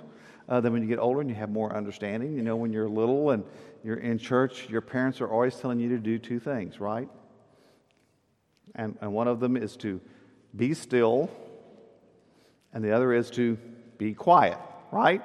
uh, 0.50 0.60
than 0.60 0.74
when 0.74 0.82
you 0.82 0.90
get 0.90 1.00
older 1.00 1.22
and 1.22 1.30
you 1.30 1.36
have 1.38 1.50
more 1.50 1.74
understanding. 1.74 2.36
You 2.36 2.44
know, 2.44 2.58
when 2.58 2.74
you're 2.74 2.90
little 2.90 3.32
and 3.32 3.46
you're 3.84 3.98
in 3.98 4.18
church, 4.18 4.68
your 4.70 4.82
parents 4.82 5.22
are 5.22 5.30
always 5.30 5.56
telling 5.56 5.80
you 5.80 5.88
to 5.90 5.98
do 5.98 6.20
two 6.20 6.40
things, 6.40 6.82
right? 6.82 7.08
And, 8.76 8.98
and 9.02 9.14
one 9.14 9.28
of 9.28 9.40
them 9.40 9.58
is 9.58 9.76
to 9.78 10.00
be 10.56 10.74
still, 10.74 11.30
and 12.74 12.84
the 12.84 12.92
other 12.92 13.14
is 13.14 13.30
to 13.32 13.58
be 13.98 14.14
quiet, 14.14 14.58
right? 14.92 15.22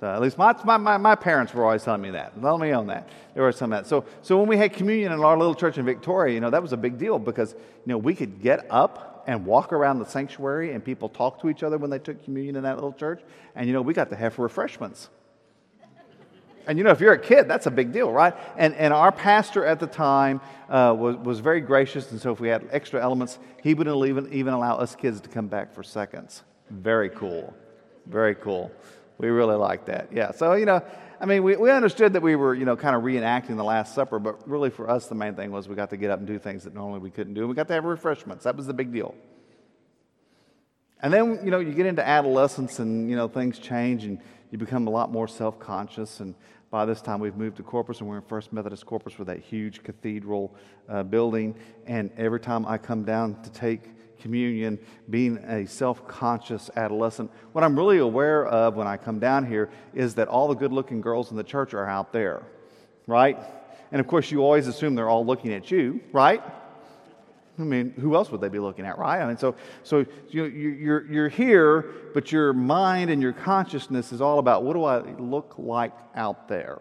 Uh, 0.00 0.14
at 0.14 0.22
least 0.22 0.38
my, 0.38 0.52
my, 0.64 0.96
my, 0.96 1.14
parents 1.16 1.52
were 1.52 1.64
always 1.64 1.82
telling 1.82 2.00
me 2.00 2.10
that. 2.10 2.40
Let 2.40 2.60
me 2.60 2.72
own 2.72 2.86
that. 2.86 3.08
They 3.34 3.40
were 3.40 3.52
telling 3.52 3.72
that. 3.72 3.86
So, 3.88 4.04
so 4.22 4.38
when 4.38 4.48
we 4.48 4.56
had 4.56 4.72
communion 4.72 5.12
in 5.12 5.20
our 5.20 5.36
little 5.36 5.56
church 5.56 5.76
in 5.76 5.84
Victoria, 5.84 6.34
you 6.34 6.40
know, 6.40 6.50
that 6.50 6.62
was 6.62 6.72
a 6.72 6.76
big 6.76 6.98
deal 6.98 7.18
because, 7.18 7.52
you 7.52 7.92
know, 7.92 7.98
we 7.98 8.14
could 8.14 8.40
get 8.40 8.64
up 8.70 9.24
and 9.26 9.44
walk 9.44 9.72
around 9.72 9.98
the 9.98 10.06
sanctuary 10.06 10.72
and 10.72 10.84
people 10.84 11.08
talk 11.08 11.40
to 11.40 11.48
each 11.48 11.64
other 11.64 11.78
when 11.78 11.90
they 11.90 11.98
took 11.98 12.22
communion 12.24 12.54
in 12.54 12.62
that 12.62 12.76
little 12.76 12.92
church. 12.92 13.22
And, 13.56 13.66
you 13.66 13.72
know, 13.72 13.82
we 13.82 13.92
got 13.92 14.08
to 14.10 14.16
have 14.16 14.38
refreshments. 14.38 15.08
And 16.68 16.76
you 16.76 16.84
know, 16.84 16.90
if 16.90 17.00
you're 17.00 17.14
a 17.14 17.18
kid, 17.18 17.48
that's 17.48 17.64
a 17.64 17.70
big 17.70 17.92
deal, 17.92 18.12
right? 18.12 18.34
And, 18.58 18.74
and 18.74 18.92
our 18.92 19.10
pastor 19.10 19.64
at 19.64 19.80
the 19.80 19.86
time 19.86 20.42
uh, 20.68 20.94
was, 20.96 21.16
was 21.16 21.40
very 21.40 21.62
gracious. 21.62 22.12
And 22.12 22.20
so 22.20 22.30
if 22.30 22.40
we 22.40 22.48
had 22.48 22.68
extra 22.70 23.02
elements, 23.02 23.38
he 23.62 23.72
wouldn't 23.72 24.06
even, 24.06 24.30
even 24.32 24.52
allow 24.52 24.76
us 24.76 24.94
kids 24.94 25.20
to 25.22 25.30
come 25.30 25.48
back 25.48 25.74
for 25.74 25.82
seconds. 25.82 26.42
Very 26.68 27.08
cool. 27.08 27.54
Very 28.04 28.34
cool. 28.34 28.70
We 29.16 29.28
really 29.28 29.56
liked 29.56 29.86
that. 29.86 30.10
Yeah. 30.12 30.30
So, 30.32 30.52
you 30.52 30.66
know, 30.66 30.84
I 31.18 31.24
mean, 31.24 31.42
we, 31.42 31.56
we 31.56 31.70
understood 31.70 32.12
that 32.12 32.22
we 32.22 32.36
were, 32.36 32.54
you 32.54 32.66
know, 32.66 32.76
kind 32.76 32.94
of 32.94 33.02
reenacting 33.02 33.56
the 33.56 33.64
Last 33.64 33.94
Supper, 33.94 34.18
but 34.18 34.46
really 34.46 34.68
for 34.68 34.90
us, 34.90 35.06
the 35.06 35.14
main 35.14 35.34
thing 35.34 35.50
was 35.50 35.68
we 35.68 35.74
got 35.74 35.88
to 35.90 35.96
get 35.96 36.10
up 36.10 36.18
and 36.18 36.28
do 36.28 36.38
things 36.38 36.64
that 36.64 36.74
normally 36.74 37.00
we 37.00 37.10
couldn't 37.10 37.32
do. 37.32 37.48
We 37.48 37.54
got 37.54 37.68
to 37.68 37.74
have 37.74 37.84
refreshments. 37.84 38.44
That 38.44 38.56
was 38.56 38.66
the 38.66 38.74
big 38.74 38.92
deal. 38.92 39.14
And 41.00 41.12
then, 41.12 41.40
you 41.42 41.50
know, 41.50 41.60
you 41.60 41.72
get 41.72 41.86
into 41.86 42.06
adolescence 42.06 42.78
and, 42.78 43.08
you 43.08 43.16
know, 43.16 43.26
things 43.26 43.58
change 43.58 44.04
and 44.04 44.20
you 44.50 44.58
become 44.58 44.86
a 44.86 44.90
lot 44.90 45.10
more 45.10 45.28
self 45.28 45.58
conscious. 45.58 46.20
And 46.20 46.34
by 46.70 46.84
this 46.84 47.00
time, 47.00 47.18
we've 47.18 47.36
moved 47.36 47.56
to 47.56 47.62
Corpus, 47.62 48.00
and 48.00 48.08
we're 48.08 48.16
in 48.16 48.22
First 48.22 48.52
Methodist 48.52 48.84
Corpus 48.84 49.18
with 49.18 49.28
that 49.28 49.40
huge 49.40 49.82
cathedral 49.82 50.54
uh, 50.88 51.02
building. 51.02 51.54
And 51.86 52.10
every 52.18 52.40
time 52.40 52.66
I 52.66 52.76
come 52.76 53.04
down 53.04 53.40
to 53.42 53.50
take 53.50 53.82
communion, 54.18 54.78
being 55.08 55.38
a 55.38 55.66
self 55.66 56.06
conscious 56.06 56.70
adolescent, 56.76 57.30
what 57.52 57.64
I'm 57.64 57.74
really 57.74 57.98
aware 57.98 58.46
of 58.46 58.76
when 58.76 58.86
I 58.86 58.98
come 58.98 59.18
down 59.18 59.46
here 59.46 59.70
is 59.94 60.14
that 60.16 60.28
all 60.28 60.48
the 60.48 60.54
good 60.54 60.72
looking 60.72 61.00
girls 61.00 61.30
in 61.30 61.38
the 61.38 61.44
church 61.44 61.72
are 61.72 61.86
out 61.86 62.12
there, 62.12 62.42
right? 63.06 63.38
And 63.90 64.00
of 64.00 64.06
course, 64.06 64.30
you 64.30 64.42
always 64.42 64.66
assume 64.66 64.94
they're 64.94 65.08
all 65.08 65.24
looking 65.24 65.54
at 65.54 65.70
you, 65.70 66.00
right? 66.12 66.42
I 67.58 67.62
mean, 67.62 67.92
who 67.98 68.14
else 68.14 68.30
would 68.30 68.40
they 68.40 68.48
be 68.48 68.60
looking 68.60 68.86
at, 68.86 68.98
right? 68.98 69.20
I 69.20 69.26
mean, 69.26 69.36
so, 69.36 69.56
so 69.82 70.06
you, 70.28 70.44
you're, 70.44 71.10
you're 71.10 71.28
here, 71.28 71.90
but 72.14 72.30
your 72.30 72.52
mind 72.52 73.10
and 73.10 73.20
your 73.20 73.32
consciousness 73.32 74.12
is 74.12 74.20
all 74.20 74.38
about 74.38 74.62
what 74.62 74.74
do 74.74 74.84
I 74.84 75.00
look 75.18 75.54
like 75.58 75.92
out 76.14 76.48
there? 76.48 76.80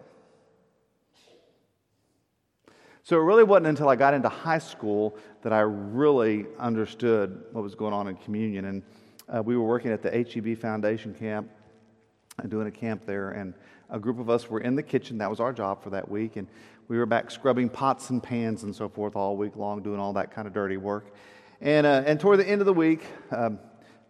So 3.04 3.16
it 3.16 3.22
really 3.22 3.44
wasn't 3.44 3.68
until 3.68 3.88
I 3.88 3.96
got 3.96 4.14
into 4.14 4.30
high 4.30 4.58
school 4.60 5.16
that 5.42 5.54
I 5.54 5.62
really 5.62 6.46
understood 6.60 7.46
what 7.54 7.64
was 7.64 7.74
going 7.74 7.94
on 7.94 8.10
in 8.10 8.18
communion. 8.18 8.66
And 8.66 8.84
uh, 9.30 9.42
we 9.42 9.56
were 9.56 9.64
working 9.64 9.92
at 9.92 10.04
the 10.04 10.12
HEB 10.12 10.58
Foundation 10.58 11.14
camp, 11.14 11.50
doing 12.50 12.68
a 12.68 12.72
camp 12.72 13.06
there, 13.06 13.32
and 13.32 13.54
a 13.90 13.98
group 13.98 14.20
of 14.20 14.30
us 14.30 14.50
were 14.50 14.60
in 14.60 14.76
the 14.76 14.84
kitchen. 14.84 15.18
That 15.20 15.30
was 15.30 15.40
our 15.40 15.54
job 15.54 15.82
for 15.82 15.90
that 15.92 16.10
week. 16.10 16.36
And 16.36 16.48
we 16.88 16.98
were 16.98 17.06
back 17.06 17.30
scrubbing 17.32 17.70
pots 17.70 18.10
and 18.10 18.22
pans 18.22 18.64
and 18.64 18.76
so 18.76 18.88
forth 18.88 19.16
all 19.16 19.36
week 19.36 19.56
long, 19.56 19.82
doing 19.82 20.00
all 20.00 20.14
that 20.14 20.32
kind 20.32 20.48
of 20.48 20.54
dirty 20.54 20.78
work. 20.78 21.14
And, 21.62 21.86
uh, 21.86 22.04
and 22.06 22.20
toward 22.20 22.40
the 22.40 22.48
end 22.48 22.62
of 22.62 22.66
the 22.66 22.74
week, 22.74 23.02
um, 23.32 23.60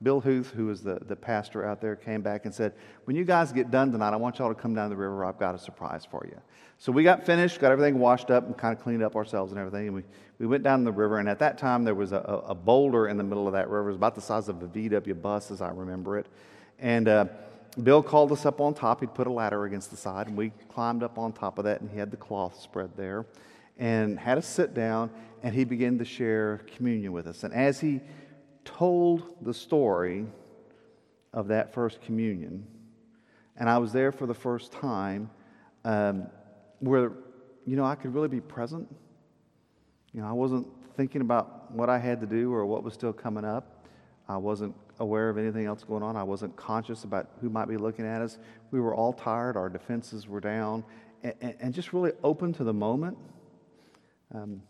Bill 0.03 0.19
Huth, 0.19 0.51
who 0.51 0.67
was 0.67 0.83
the, 0.83 0.99
the 1.07 1.15
pastor 1.15 1.65
out 1.65 1.81
there, 1.81 1.95
came 1.95 2.21
back 2.21 2.45
and 2.45 2.53
said, 2.53 2.73
When 3.05 3.15
you 3.15 3.23
guys 3.23 3.51
get 3.51 3.71
done 3.71 3.91
tonight, 3.91 4.13
I 4.13 4.17
want 4.17 4.37
y'all 4.37 4.53
to 4.53 4.59
come 4.59 4.75
down 4.75 4.91
the 4.91 4.95
river. 4.95 5.25
I've 5.25 5.39
got 5.39 5.55
a 5.55 5.57
surprise 5.57 6.05
for 6.05 6.23
you. 6.29 6.39
So 6.77 6.91
we 6.91 7.03
got 7.03 7.25
finished, 7.25 7.59
got 7.59 7.71
everything 7.71 7.97
washed 7.97 8.29
up, 8.29 8.45
and 8.45 8.55
kind 8.55 8.77
of 8.77 8.83
cleaned 8.83 9.01
up 9.01 9.15
ourselves 9.15 9.51
and 9.51 9.59
everything. 9.59 9.87
And 9.87 9.95
we, 9.95 10.03
we 10.37 10.45
went 10.45 10.63
down 10.63 10.83
the 10.83 10.91
river. 10.91 11.17
And 11.17 11.27
at 11.27 11.39
that 11.39 11.57
time, 11.57 11.83
there 11.83 11.95
was 11.95 12.11
a, 12.11 12.17
a 12.17 12.53
boulder 12.53 13.07
in 13.07 13.17
the 13.17 13.23
middle 13.23 13.47
of 13.47 13.53
that 13.53 13.69
river. 13.69 13.85
It 13.85 13.93
was 13.93 13.95
about 13.95 14.13
the 14.13 14.21
size 14.21 14.49
of 14.49 14.61
a 14.61 14.67
VW 14.67 15.19
bus, 15.19 15.49
as 15.49 15.61
I 15.61 15.71
remember 15.71 16.19
it. 16.19 16.27
And 16.77 17.07
uh, 17.07 17.25
Bill 17.81 18.01
called 18.01 18.31
us 18.31 18.45
up 18.45 18.59
on 18.59 18.73
top. 18.73 19.01
He'd 19.01 19.13
put 19.13 19.27
a 19.27 19.31
ladder 19.31 19.65
against 19.65 19.91
the 19.91 19.97
side, 19.97 20.27
and 20.27 20.35
we 20.35 20.51
climbed 20.69 21.03
up 21.03 21.17
on 21.17 21.31
top 21.31 21.59
of 21.59 21.65
that, 21.65 21.81
and 21.81 21.89
he 21.89 21.97
had 21.97 22.11
the 22.11 22.17
cloth 22.17 22.59
spread 22.59 22.91
there 22.97 23.25
and 23.77 24.17
had 24.19 24.37
us 24.37 24.47
sit 24.47 24.73
down, 24.73 25.09
and 25.43 25.53
he 25.53 25.63
began 25.63 25.97
to 25.99 26.05
share 26.05 26.61
communion 26.75 27.11
with 27.11 27.27
us. 27.27 27.43
And 27.43 27.53
as 27.53 27.79
he 27.79 28.01
told 28.65 29.35
the 29.41 29.53
story 29.53 30.25
of 31.33 31.47
that 31.49 31.73
first 31.73 32.01
communion, 32.01 32.65
and 33.55 33.69
I 33.69 33.77
was 33.77 33.91
there 33.93 34.11
for 34.11 34.25
the 34.25 34.33
first 34.33 34.71
time, 34.71 35.29
um, 35.85 36.27
where, 36.79 37.11
you 37.65 37.75
know, 37.75 37.85
I 37.85 37.95
could 37.95 38.13
really 38.13 38.27
be 38.27 38.41
present. 38.41 38.87
You 40.13 40.21
know, 40.21 40.27
I 40.27 40.33
wasn't 40.33 40.67
thinking 40.95 41.21
about 41.21 41.71
what 41.71 41.89
I 41.89 41.99
had 41.99 42.19
to 42.21 42.27
do 42.27 42.51
or 42.53 42.65
what 42.65 42.83
was 42.83 42.93
still 42.93 43.13
coming 43.13 43.45
up. 43.45 43.85
I 44.27 44.37
wasn't 44.37 44.75
aware 44.99 45.29
of 45.29 45.37
anything 45.37 45.65
else 45.65 45.83
going 45.83 46.03
on. 46.03 46.15
I 46.15 46.23
wasn't 46.23 46.55
conscious 46.55 47.03
about 47.03 47.29
who 47.41 47.49
might 47.49 47.67
be 47.67 47.77
looking 47.77 48.05
at 48.05 48.21
us. 48.21 48.37
We 48.71 48.79
were 48.79 48.95
all 48.95 49.13
tired, 49.13 49.57
our 49.57 49.69
defenses 49.69 50.27
were 50.27 50.39
down, 50.39 50.83
and, 51.23 51.55
and 51.59 51.73
just 51.73 51.93
really 51.93 52.11
open 52.23 52.53
to 52.53 52.63
the 52.63 52.73
moment. 52.73 53.17
Um, 54.33 54.61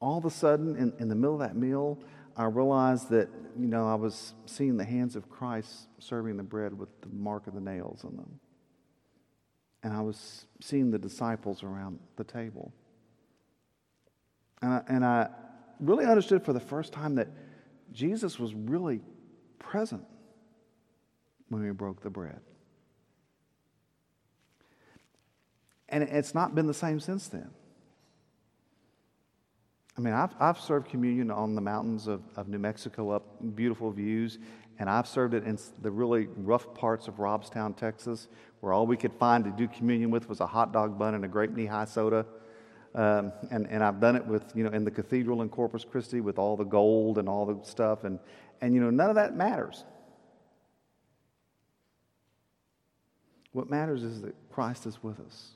all 0.00 0.18
of 0.18 0.24
a 0.24 0.30
sudden, 0.30 0.76
in, 0.76 0.92
in 0.98 1.08
the 1.08 1.14
middle 1.14 1.34
of 1.34 1.40
that 1.40 1.56
meal, 1.56 1.98
I 2.36 2.44
realized 2.44 3.10
that, 3.10 3.28
you 3.58 3.66
know, 3.66 3.88
I 3.88 3.96
was 3.96 4.34
seeing 4.46 4.76
the 4.76 4.84
hands 4.84 5.16
of 5.16 5.28
Christ 5.28 5.88
serving 5.98 6.36
the 6.36 6.44
bread 6.44 6.78
with 6.78 6.88
the 7.00 7.08
mark 7.08 7.48
of 7.48 7.54
the 7.54 7.60
nails 7.60 8.04
in 8.04 8.16
them. 8.16 8.38
And 9.82 9.92
I 9.92 10.00
was 10.00 10.46
seeing 10.60 10.90
the 10.90 10.98
disciples 10.98 11.62
around 11.62 11.98
the 12.16 12.24
table. 12.24 12.72
And 14.62 14.72
I, 14.72 14.82
and 14.88 15.04
I 15.04 15.28
really 15.80 16.04
understood 16.04 16.44
for 16.44 16.52
the 16.52 16.60
first 16.60 16.92
time 16.92 17.16
that 17.16 17.28
Jesus 17.92 18.38
was 18.38 18.54
really 18.54 19.00
present 19.58 20.04
when 21.48 21.62
we 21.62 21.70
broke 21.70 22.02
the 22.02 22.10
bread. 22.10 22.40
And 25.88 26.02
it's 26.02 26.34
not 26.34 26.54
been 26.54 26.66
the 26.66 26.74
same 26.74 27.00
since 27.00 27.28
then. 27.28 27.50
I 29.96 30.00
mean, 30.00 30.14
I've, 30.14 30.34
I've 30.38 30.60
served 30.60 30.88
communion 30.88 31.30
on 31.30 31.54
the 31.54 31.60
mountains 31.60 32.06
of, 32.06 32.22
of 32.36 32.46
New 32.48 32.58
Mexico 32.58 33.10
up 33.10 33.24
beautiful 33.56 33.90
views, 33.90 34.38
and 34.78 34.88
I've 34.88 35.08
served 35.08 35.34
it 35.34 35.44
in 35.44 35.58
the 35.82 35.90
really 35.90 36.28
rough 36.36 36.72
parts 36.74 37.08
of 37.08 37.14
Robstown, 37.16 37.76
Texas, 37.76 38.28
where 38.60 38.72
all 38.72 38.86
we 38.86 38.96
could 38.96 39.12
find 39.14 39.44
to 39.44 39.50
do 39.50 39.66
communion 39.66 40.10
with 40.10 40.28
was 40.28 40.40
a 40.40 40.46
hot 40.46 40.72
dog 40.72 40.98
bun 40.98 41.14
and 41.14 41.24
a 41.24 41.28
grape 41.28 41.50
Nehi 41.50 41.88
soda. 41.88 42.26
Um, 42.94 43.32
and, 43.50 43.66
and 43.68 43.82
I've 43.82 44.00
done 44.00 44.14
it 44.14 44.24
with, 44.24 44.44
you 44.54 44.64
know, 44.64 44.70
in 44.70 44.84
the 44.84 44.90
cathedral 44.90 45.42
in 45.42 45.48
Corpus 45.48 45.84
Christi 45.84 46.20
with 46.20 46.38
all 46.38 46.56
the 46.56 46.64
gold 46.64 47.18
and 47.18 47.28
all 47.28 47.44
the 47.44 47.58
stuff. 47.64 48.04
And, 48.04 48.18
and, 48.60 48.74
you 48.74 48.80
know, 48.80 48.90
none 48.90 49.08
of 49.08 49.16
that 49.16 49.36
matters. 49.36 49.84
What 53.52 53.70
matters 53.70 54.02
is 54.02 54.22
that 54.22 54.34
Christ 54.50 54.86
is 54.86 55.02
with 55.02 55.20
us. 55.20 55.50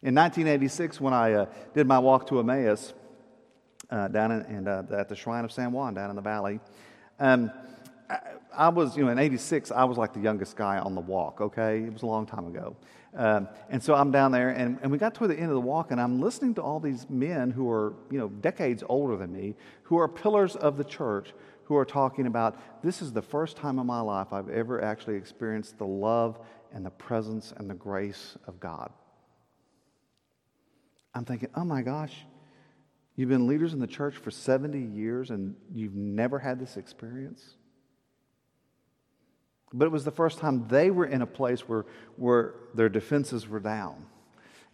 In 0.00 0.14
1986, 0.14 1.00
when 1.00 1.12
I 1.12 1.32
uh, 1.32 1.46
did 1.74 1.86
my 1.86 1.98
walk 1.98 2.28
to 2.28 2.38
Emmaus 2.38 2.94
uh, 3.90 4.08
down 4.08 4.30
in, 4.30 4.40
and, 4.42 4.68
uh, 4.68 4.82
at 4.92 5.08
the 5.08 5.16
Shrine 5.16 5.44
of 5.44 5.50
San 5.50 5.72
Juan 5.72 5.94
down 5.94 6.10
in 6.10 6.16
the 6.16 6.22
valley, 6.22 6.60
um, 7.18 7.50
I, 8.08 8.20
I, 8.56 8.68
was, 8.68 8.96
you 8.96 9.04
know, 9.04 9.10
in 9.10 9.18
86, 9.18 9.72
I 9.72 9.84
was 9.84 9.98
like 9.98 10.12
the 10.12 10.20
youngest 10.20 10.56
guy 10.56 10.78
on 10.78 10.94
the 10.94 11.00
walk, 11.00 11.40
okay? 11.40 11.82
It 11.82 11.92
was 11.92 12.02
a 12.02 12.06
long 12.06 12.26
time 12.26 12.46
ago. 12.46 12.76
Um, 13.14 13.48
and 13.70 13.82
so 13.82 13.94
I'm 13.94 14.10
down 14.10 14.32
there, 14.32 14.50
and, 14.50 14.78
and 14.82 14.92
we 14.92 14.98
got 14.98 15.14
toward 15.14 15.30
the 15.30 15.36
end 15.36 15.46
of 15.46 15.54
the 15.54 15.60
walk, 15.60 15.90
and 15.90 16.00
I'm 16.00 16.20
listening 16.20 16.54
to 16.54 16.62
all 16.62 16.78
these 16.78 17.08
men 17.08 17.50
who 17.50 17.70
are, 17.70 17.94
you 18.10 18.18
know, 18.18 18.28
decades 18.28 18.84
older 18.88 19.16
than 19.16 19.32
me, 19.32 19.56
who 19.84 19.98
are 19.98 20.08
pillars 20.08 20.56
of 20.56 20.76
the 20.76 20.84
church, 20.84 21.32
who 21.64 21.76
are 21.76 21.84
talking 21.84 22.26
about 22.26 22.82
this 22.82 23.02
is 23.02 23.12
the 23.12 23.22
first 23.22 23.56
time 23.56 23.78
in 23.78 23.86
my 23.86 24.00
life 24.00 24.32
I've 24.32 24.48
ever 24.48 24.82
actually 24.82 25.16
experienced 25.16 25.76
the 25.76 25.86
love 25.86 26.38
and 26.72 26.84
the 26.84 26.90
presence 26.90 27.52
and 27.56 27.68
the 27.68 27.74
grace 27.74 28.36
of 28.46 28.58
God. 28.58 28.90
I'm 31.14 31.26
thinking, 31.26 31.50
oh 31.54 31.64
my 31.64 31.82
gosh, 31.82 32.24
you've 33.16 33.28
been 33.28 33.46
leaders 33.46 33.74
in 33.74 33.80
the 33.80 33.86
church 33.86 34.16
for 34.16 34.30
70 34.30 34.80
years 34.80 35.30
and 35.30 35.56
you've 35.74 35.94
never 35.94 36.38
had 36.38 36.58
this 36.58 36.78
experience? 36.78 37.57
But 39.72 39.84
it 39.84 39.92
was 39.92 40.04
the 40.04 40.10
first 40.10 40.38
time 40.38 40.66
they 40.68 40.90
were 40.90 41.04
in 41.06 41.22
a 41.22 41.26
place 41.26 41.68
where, 41.68 41.84
where 42.16 42.54
their 42.74 42.88
defenses 42.88 43.46
were 43.46 43.60
down 43.60 44.06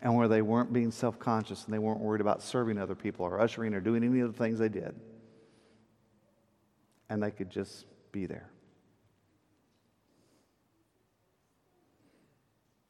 and 0.01 0.15
where 0.15 0.29
they 0.29 0.43
weren't 0.43 0.73
being 0.73 0.91
self 0.91 1.19
conscious 1.19 1.65
and 1.65 1.75
they 1.75 1.79
weren't 1.79 2.01
worried 2.01 2.21
about 2.21 2.43
serving 2.43 2.79
other 2.79 2.95
people 2.95 3.27
or 3.27 3.41
ushering 3.41 3.75
or 3.75 3.81
doing 3.81 4.05
any 4.05 4.21
of 4.21 4.33
the 4.33 4.39
things 4.39 4.59
they 4.59 4.69
did. 4.69 4.95
And 7.09 7.23
they 7.23 7.31
could 7.31 7.51
just 7.51 7.87
be 8.13 8.27
there. 8.27 8.49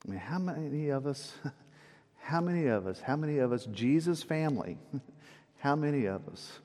I 0.07 0.11
mean, 0.11 0.21
how 0.21 0.38
many 0.38 0.90
of 0.90 1.07
us, 1.07 1.33
how 2.19 2.40
many 2.40 2.67
of 2.67 2.87
us, 2.87 3.01
how 3.01 3.17
many 3.17 3.38
of 3.38 3.53
us, 3.53 3.67
Jesus 3.67 4.23
family, 4.23 4.77
how 5.59 5.75
many 5.75 6.05
of 6.05 6.29
us 6.29 6.61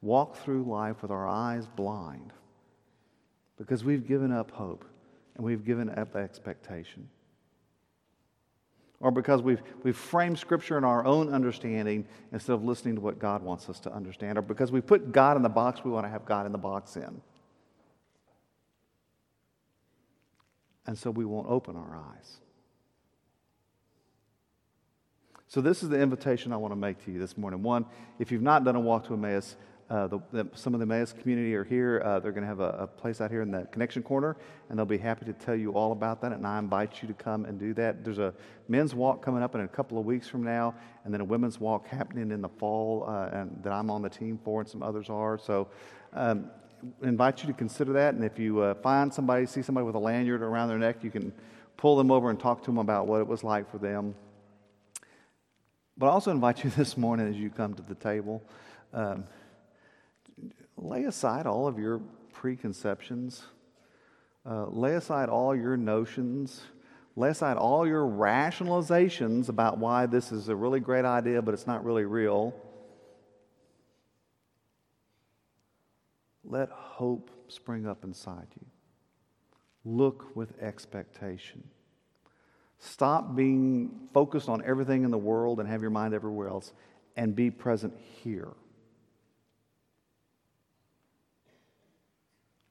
walk 0.00 0.36
through 0.36 0.62
life 0.62 1.02
with 1.02 1.10
our 1.10 1.26
eyes 1.26 1.66
blind? 1.66 2.32
Because 3.56 3.84
we've 3.84 4.06
given 4.06 4.32
up 4.32 4.50
hope 4.50 4.84
and 5.36 5.44
we've 5.44 5.64
given 5.64 5.90
up 5.90 6.16
expectation. 6.16 7.08
Or 9.00 9.10
because 9.10 9.42
we've, 9.42 9.62
we've 9.82 9.96
framed 9.96 10.38
Scripture 10.38 10.78
in 10.78 10.84
our 10.84 11.04
own 11.04 11.28
understanding 11.28 12.06
instead 12.32 12.54
of 12.54 12.64
listening 12.64 12.94
to 12.94 13.00
what 13.00 13.18
God 13.18 13.42
wants 13.42 13.68
us 13.68 13.80
to 13.80 13.92
understand. 13.92 14.38
Or 14.38 14.42
because 14.42 14.72
we 14.72 14.80
put 14.80 15.12
God 15.12 15.36
in 15.36 15.42
the 15.42 15.48
box 15.48 15.84
we 15.84 15.90
want 15.90 16.06
to 16.06 16.10
have 16.10 16.24
God 16.24 16.46
in 16.46 16.52
the 16.52 16.58
box 16.58 16.96
in. 16.96 17.20
And 20.86 20.96
so 20.96 21.10
we 21.10 21.24
won't 21.24 21.48
open 21.48 21.76
our 21.76 21.96
eyes. 21.96 22.38
So, 25.48 25.60
this 25.60 25.84
is 25.84 25.88
the 25.88 26.00
invitation 26.00 26.52
I 26.52 26.56
want 26.56 26.72
to 26.72 26.76
make 26.76 27.04
to 27.04 27.12
you 27.12 27.20
this 27.20 27.38
morning. 27.38 27.62
One, 27.62 27.86
if 28.18 28.32
you've 28.32 28.42
not 28.42 28.64
done 28.64 28.74
a 28.74 28.80
walk 28.80 29.06
to 29.06 29.14
Emmaus, 29.14 29.56
uh, 29.90 30.06
the, 30.06 30.18
the, 30.32 30.48
some 30.54 30.72
of 30.72 30.80
the 30.80 30.84
Emmaus 30.84 31.12
community 31.12 31.54
are 31.54 31.64
here. 31.64 32.00
Uh, 32.04 32.18
they're 32.18 32.32
going 32.32 32.42
to 32.42 32.48
have 32.48 32.60
a, 32.60 32.70
a, 32.80 32.86
place 32.86 33.20
out 33.20 33.30
here 33.30 33.42
in 33.42 33.50
the 33.50 33.64
connection 33.70 34.02
corner, 34.02 34.34
and 34.68 34.78
they'll 34.78 34.86
be 34.86 34.96
happy 34.96 35.26
to 35.26 35.34
tell 35.34 35.54
you 35.54 35.72
all 35.72 35.92
about 35.92 36.22
that. 36.22 36.32
And 36.32 36.46
I 36.46 36.58
invite 36.58 37.02
you 37.02 37.08
to 37.08 37.14
come 37.14 37.44
and 37.44 37.58
do 37.58 37.74
that. 37.74 38.02
There's 38.02 38.18
a 38.18 38.32
men's 38.68 38.94
walk 38.94 39.22
coming 39.22 39.42
up 39.42 39.54
in 39.54 39.60
a 39.60 39.68
couple 39.68 39.98
of 39.98 40.06
weeks 40.06 40.26
from 40.26 40.42
now, 40.42 40.74
and 41.04 41.12
then 41.12 41.20
a 41.20 41.24
women's 41.24 41.60
walk 41.60 41.86
happening 41.86 42.30
in 42.30 42.40
the 42.40 42.48
fall 42.48 43.04
uh, 43.06 43.28
and 43.32 43.62
that 43.62 43.72
I'm 43.74 43.90
on 43.90 44.00
the 44.00 44.08
team 44.08 44.38
for, 44.42 44.62
and 44.62 44.68
some 44.68 44.82
others 44.82 45.10
are. 45.10 45.36
So, 45.36 45.68
um, 46.14 46.50
invite 47.02 47.42
you 47.42 47.46
to 47.48 47.54
consider 47.54 47.92
that. 47.92 48.14
And 48.14 48.24
if 48.24 48.38
you 48.38 48.60
uh, 48.60 48.74
find 48.74 49.12
somebody, 49.12 49.44
see 49.46 49.60
somebody 49.60 49.84
with 49.84 49.96
a 49.96 49.98
lanyard 50.00 50.42
around 50.42 50.68
their 50.68 50.78
neck, 50.78 51.04
you 51.04 51.10
can 51.10 51.32
pull 51.76 51.96
them 51.96 52.10
over 52.10 52.30
and 52.30 52.40
talk 52.40 52.60
to 52.62 52.66
them 52.66 52.78
about 52.78 53.06
what 53.06 53.20
it 53.20 53.26
was 53.26 53.44
like 53.44 53.70
for 53.70 53.78
them. 53.78 54.14
But 55.98 56.06
I 56.06 56.10
also 56.10 56.30
invite 56.30 56.64
you 56.64 56.70
this 56.76 56.96
morning 56.96 57.28
as 57.28 57.36
you 57.36 57.50
come 57.50 57.74
to 57.74 57.82
the 57.82 57.94
table. 57.94 58.42
Um, 58.94 59.24
lay 60.76 61.04
aside 61.04 61.46
all 61.46 61.66
of 61.66 61.78
your 61.78 62.00
preconceptions 62.32 63.44
Uh, 64.46 64.66
lay 64.66 64.94
aside 64.94 65.30
all 65.30 65.56
your 65.56 65.74
notions, 65.74 66.60
lay 67.16 67.30
aside 67.30 67.56
all 67.56 67.86
your 67.86 68.04
rationalizations 68.04 69.48
about 69.48 69.78
why 69.78 70.04
this 70.04 70.32
is 70.32 70.50
a 70.50 70.54
really 70.54 70.80
great 70.80 71.06
idea, 71.06 71.40
but 71.40 71.54
it's 71.54 71.66
not 71.66 71.82
really 71.82 72.04
real. 72.04 72.54
Let 76.44 76.68
hope 76.68 77.30
spring 77.48 77.86
up 77.86 78.04
inside 78.04 78.48
you. 78.60 78.66
Look 79.86 80.36
with 80.36 80.60
expectation. 80.60 81.64
Stop 82.78 83.34
being 83.34 84.08
focused 84.12 84.50
on 84.50 84.62
everything 84.62 85.04
in 85.04 85.10
the 85.10 85.16
world 85.16 85.58
and 85.58 85.66
have 85.66 85.80
your 85.80 85.90
mind 85.90 86.12
everywhere 86.12 86.48
else 86.48 86.74
and 87.16 87.34
be 87.34 87.50
present 87.50 87.94
here. 88.22 88.52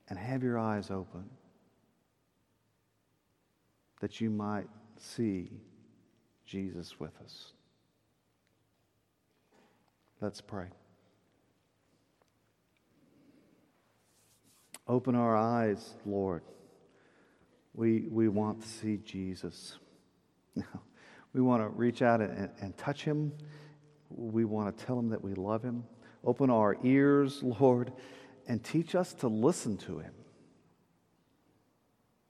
And 0.10 0.20
have 0.20 0.44
your 0.44 0.60
eyes 0.60 0.92
open 0.92 1.30
that 4.02 4.20
you 4.20 4.30
might 4.30 4.68
see 4.98 5.50
Jesus 6.46 7.00
with 7.00 7.14
us. 7.24 7.54
Let's 10.20 10.42
pray. 10.42 10.68
Open 14.88 15.16
our 15.16 15.38
eyes, 15.38 15.94
Lord. 16.06 16.44
We, 17.74 18.08
we 18.10 18.28
want 18.28 18.62
to 18.62 18.68
see 18.68 18.98
Jesus. 18.98 19.78
we 21.34 21.42
want 21.42 21.64
to 21.64 21.70
reach 21.70 22.02
out 22.02 22.22
and, 22.22 22.50
and 22.60 22.78
touch 22.78 23.04
him. 23.04 23.32
We 24.10 24.44
want 24.44 24.78
to 24.78 24.86
tell 24.86 25.00
him 25.00 25.10
that 25.10 25.24
we 25.24 25.34
love 25.34 25.64
him. 25.64 25.86
Open 26.26 26.50
our 26.50 26.78
ears, 26.84 27.42
Lord, 27.42 27.94
and 28.48 28.64
teach 28.64 28.96
us 28.96 29.14
to 29.16 29.28
listen 29.28 29.78
to 29.78 30.00
him 30.00 30.14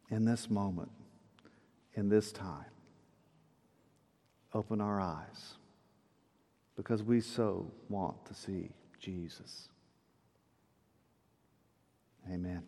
in 0.10 0.26
this 0.26 0.50
moment, 0.50 0.92
in 1.96 2.10
this 2.10 2.32
time. 2.32 2.66
Open 4.54 4.80
our 4.80 5.02
eyes 5.02 5.56
because 6.76 7.02
we 7.02 7.20
so 7.20 7.72
want 7.90 8.26
to 8.26 8.34
see 8.34 8.70
Jesus. 9.00 9.70
Amen. 12.32 12.62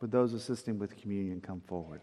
Would 0.00 0.10
those 0.10 0.32
assisting 0.32 0.78
with 0.78 1.00
communion 1.00 1.40
come 1.40 1.60
forward? 1.66 2.00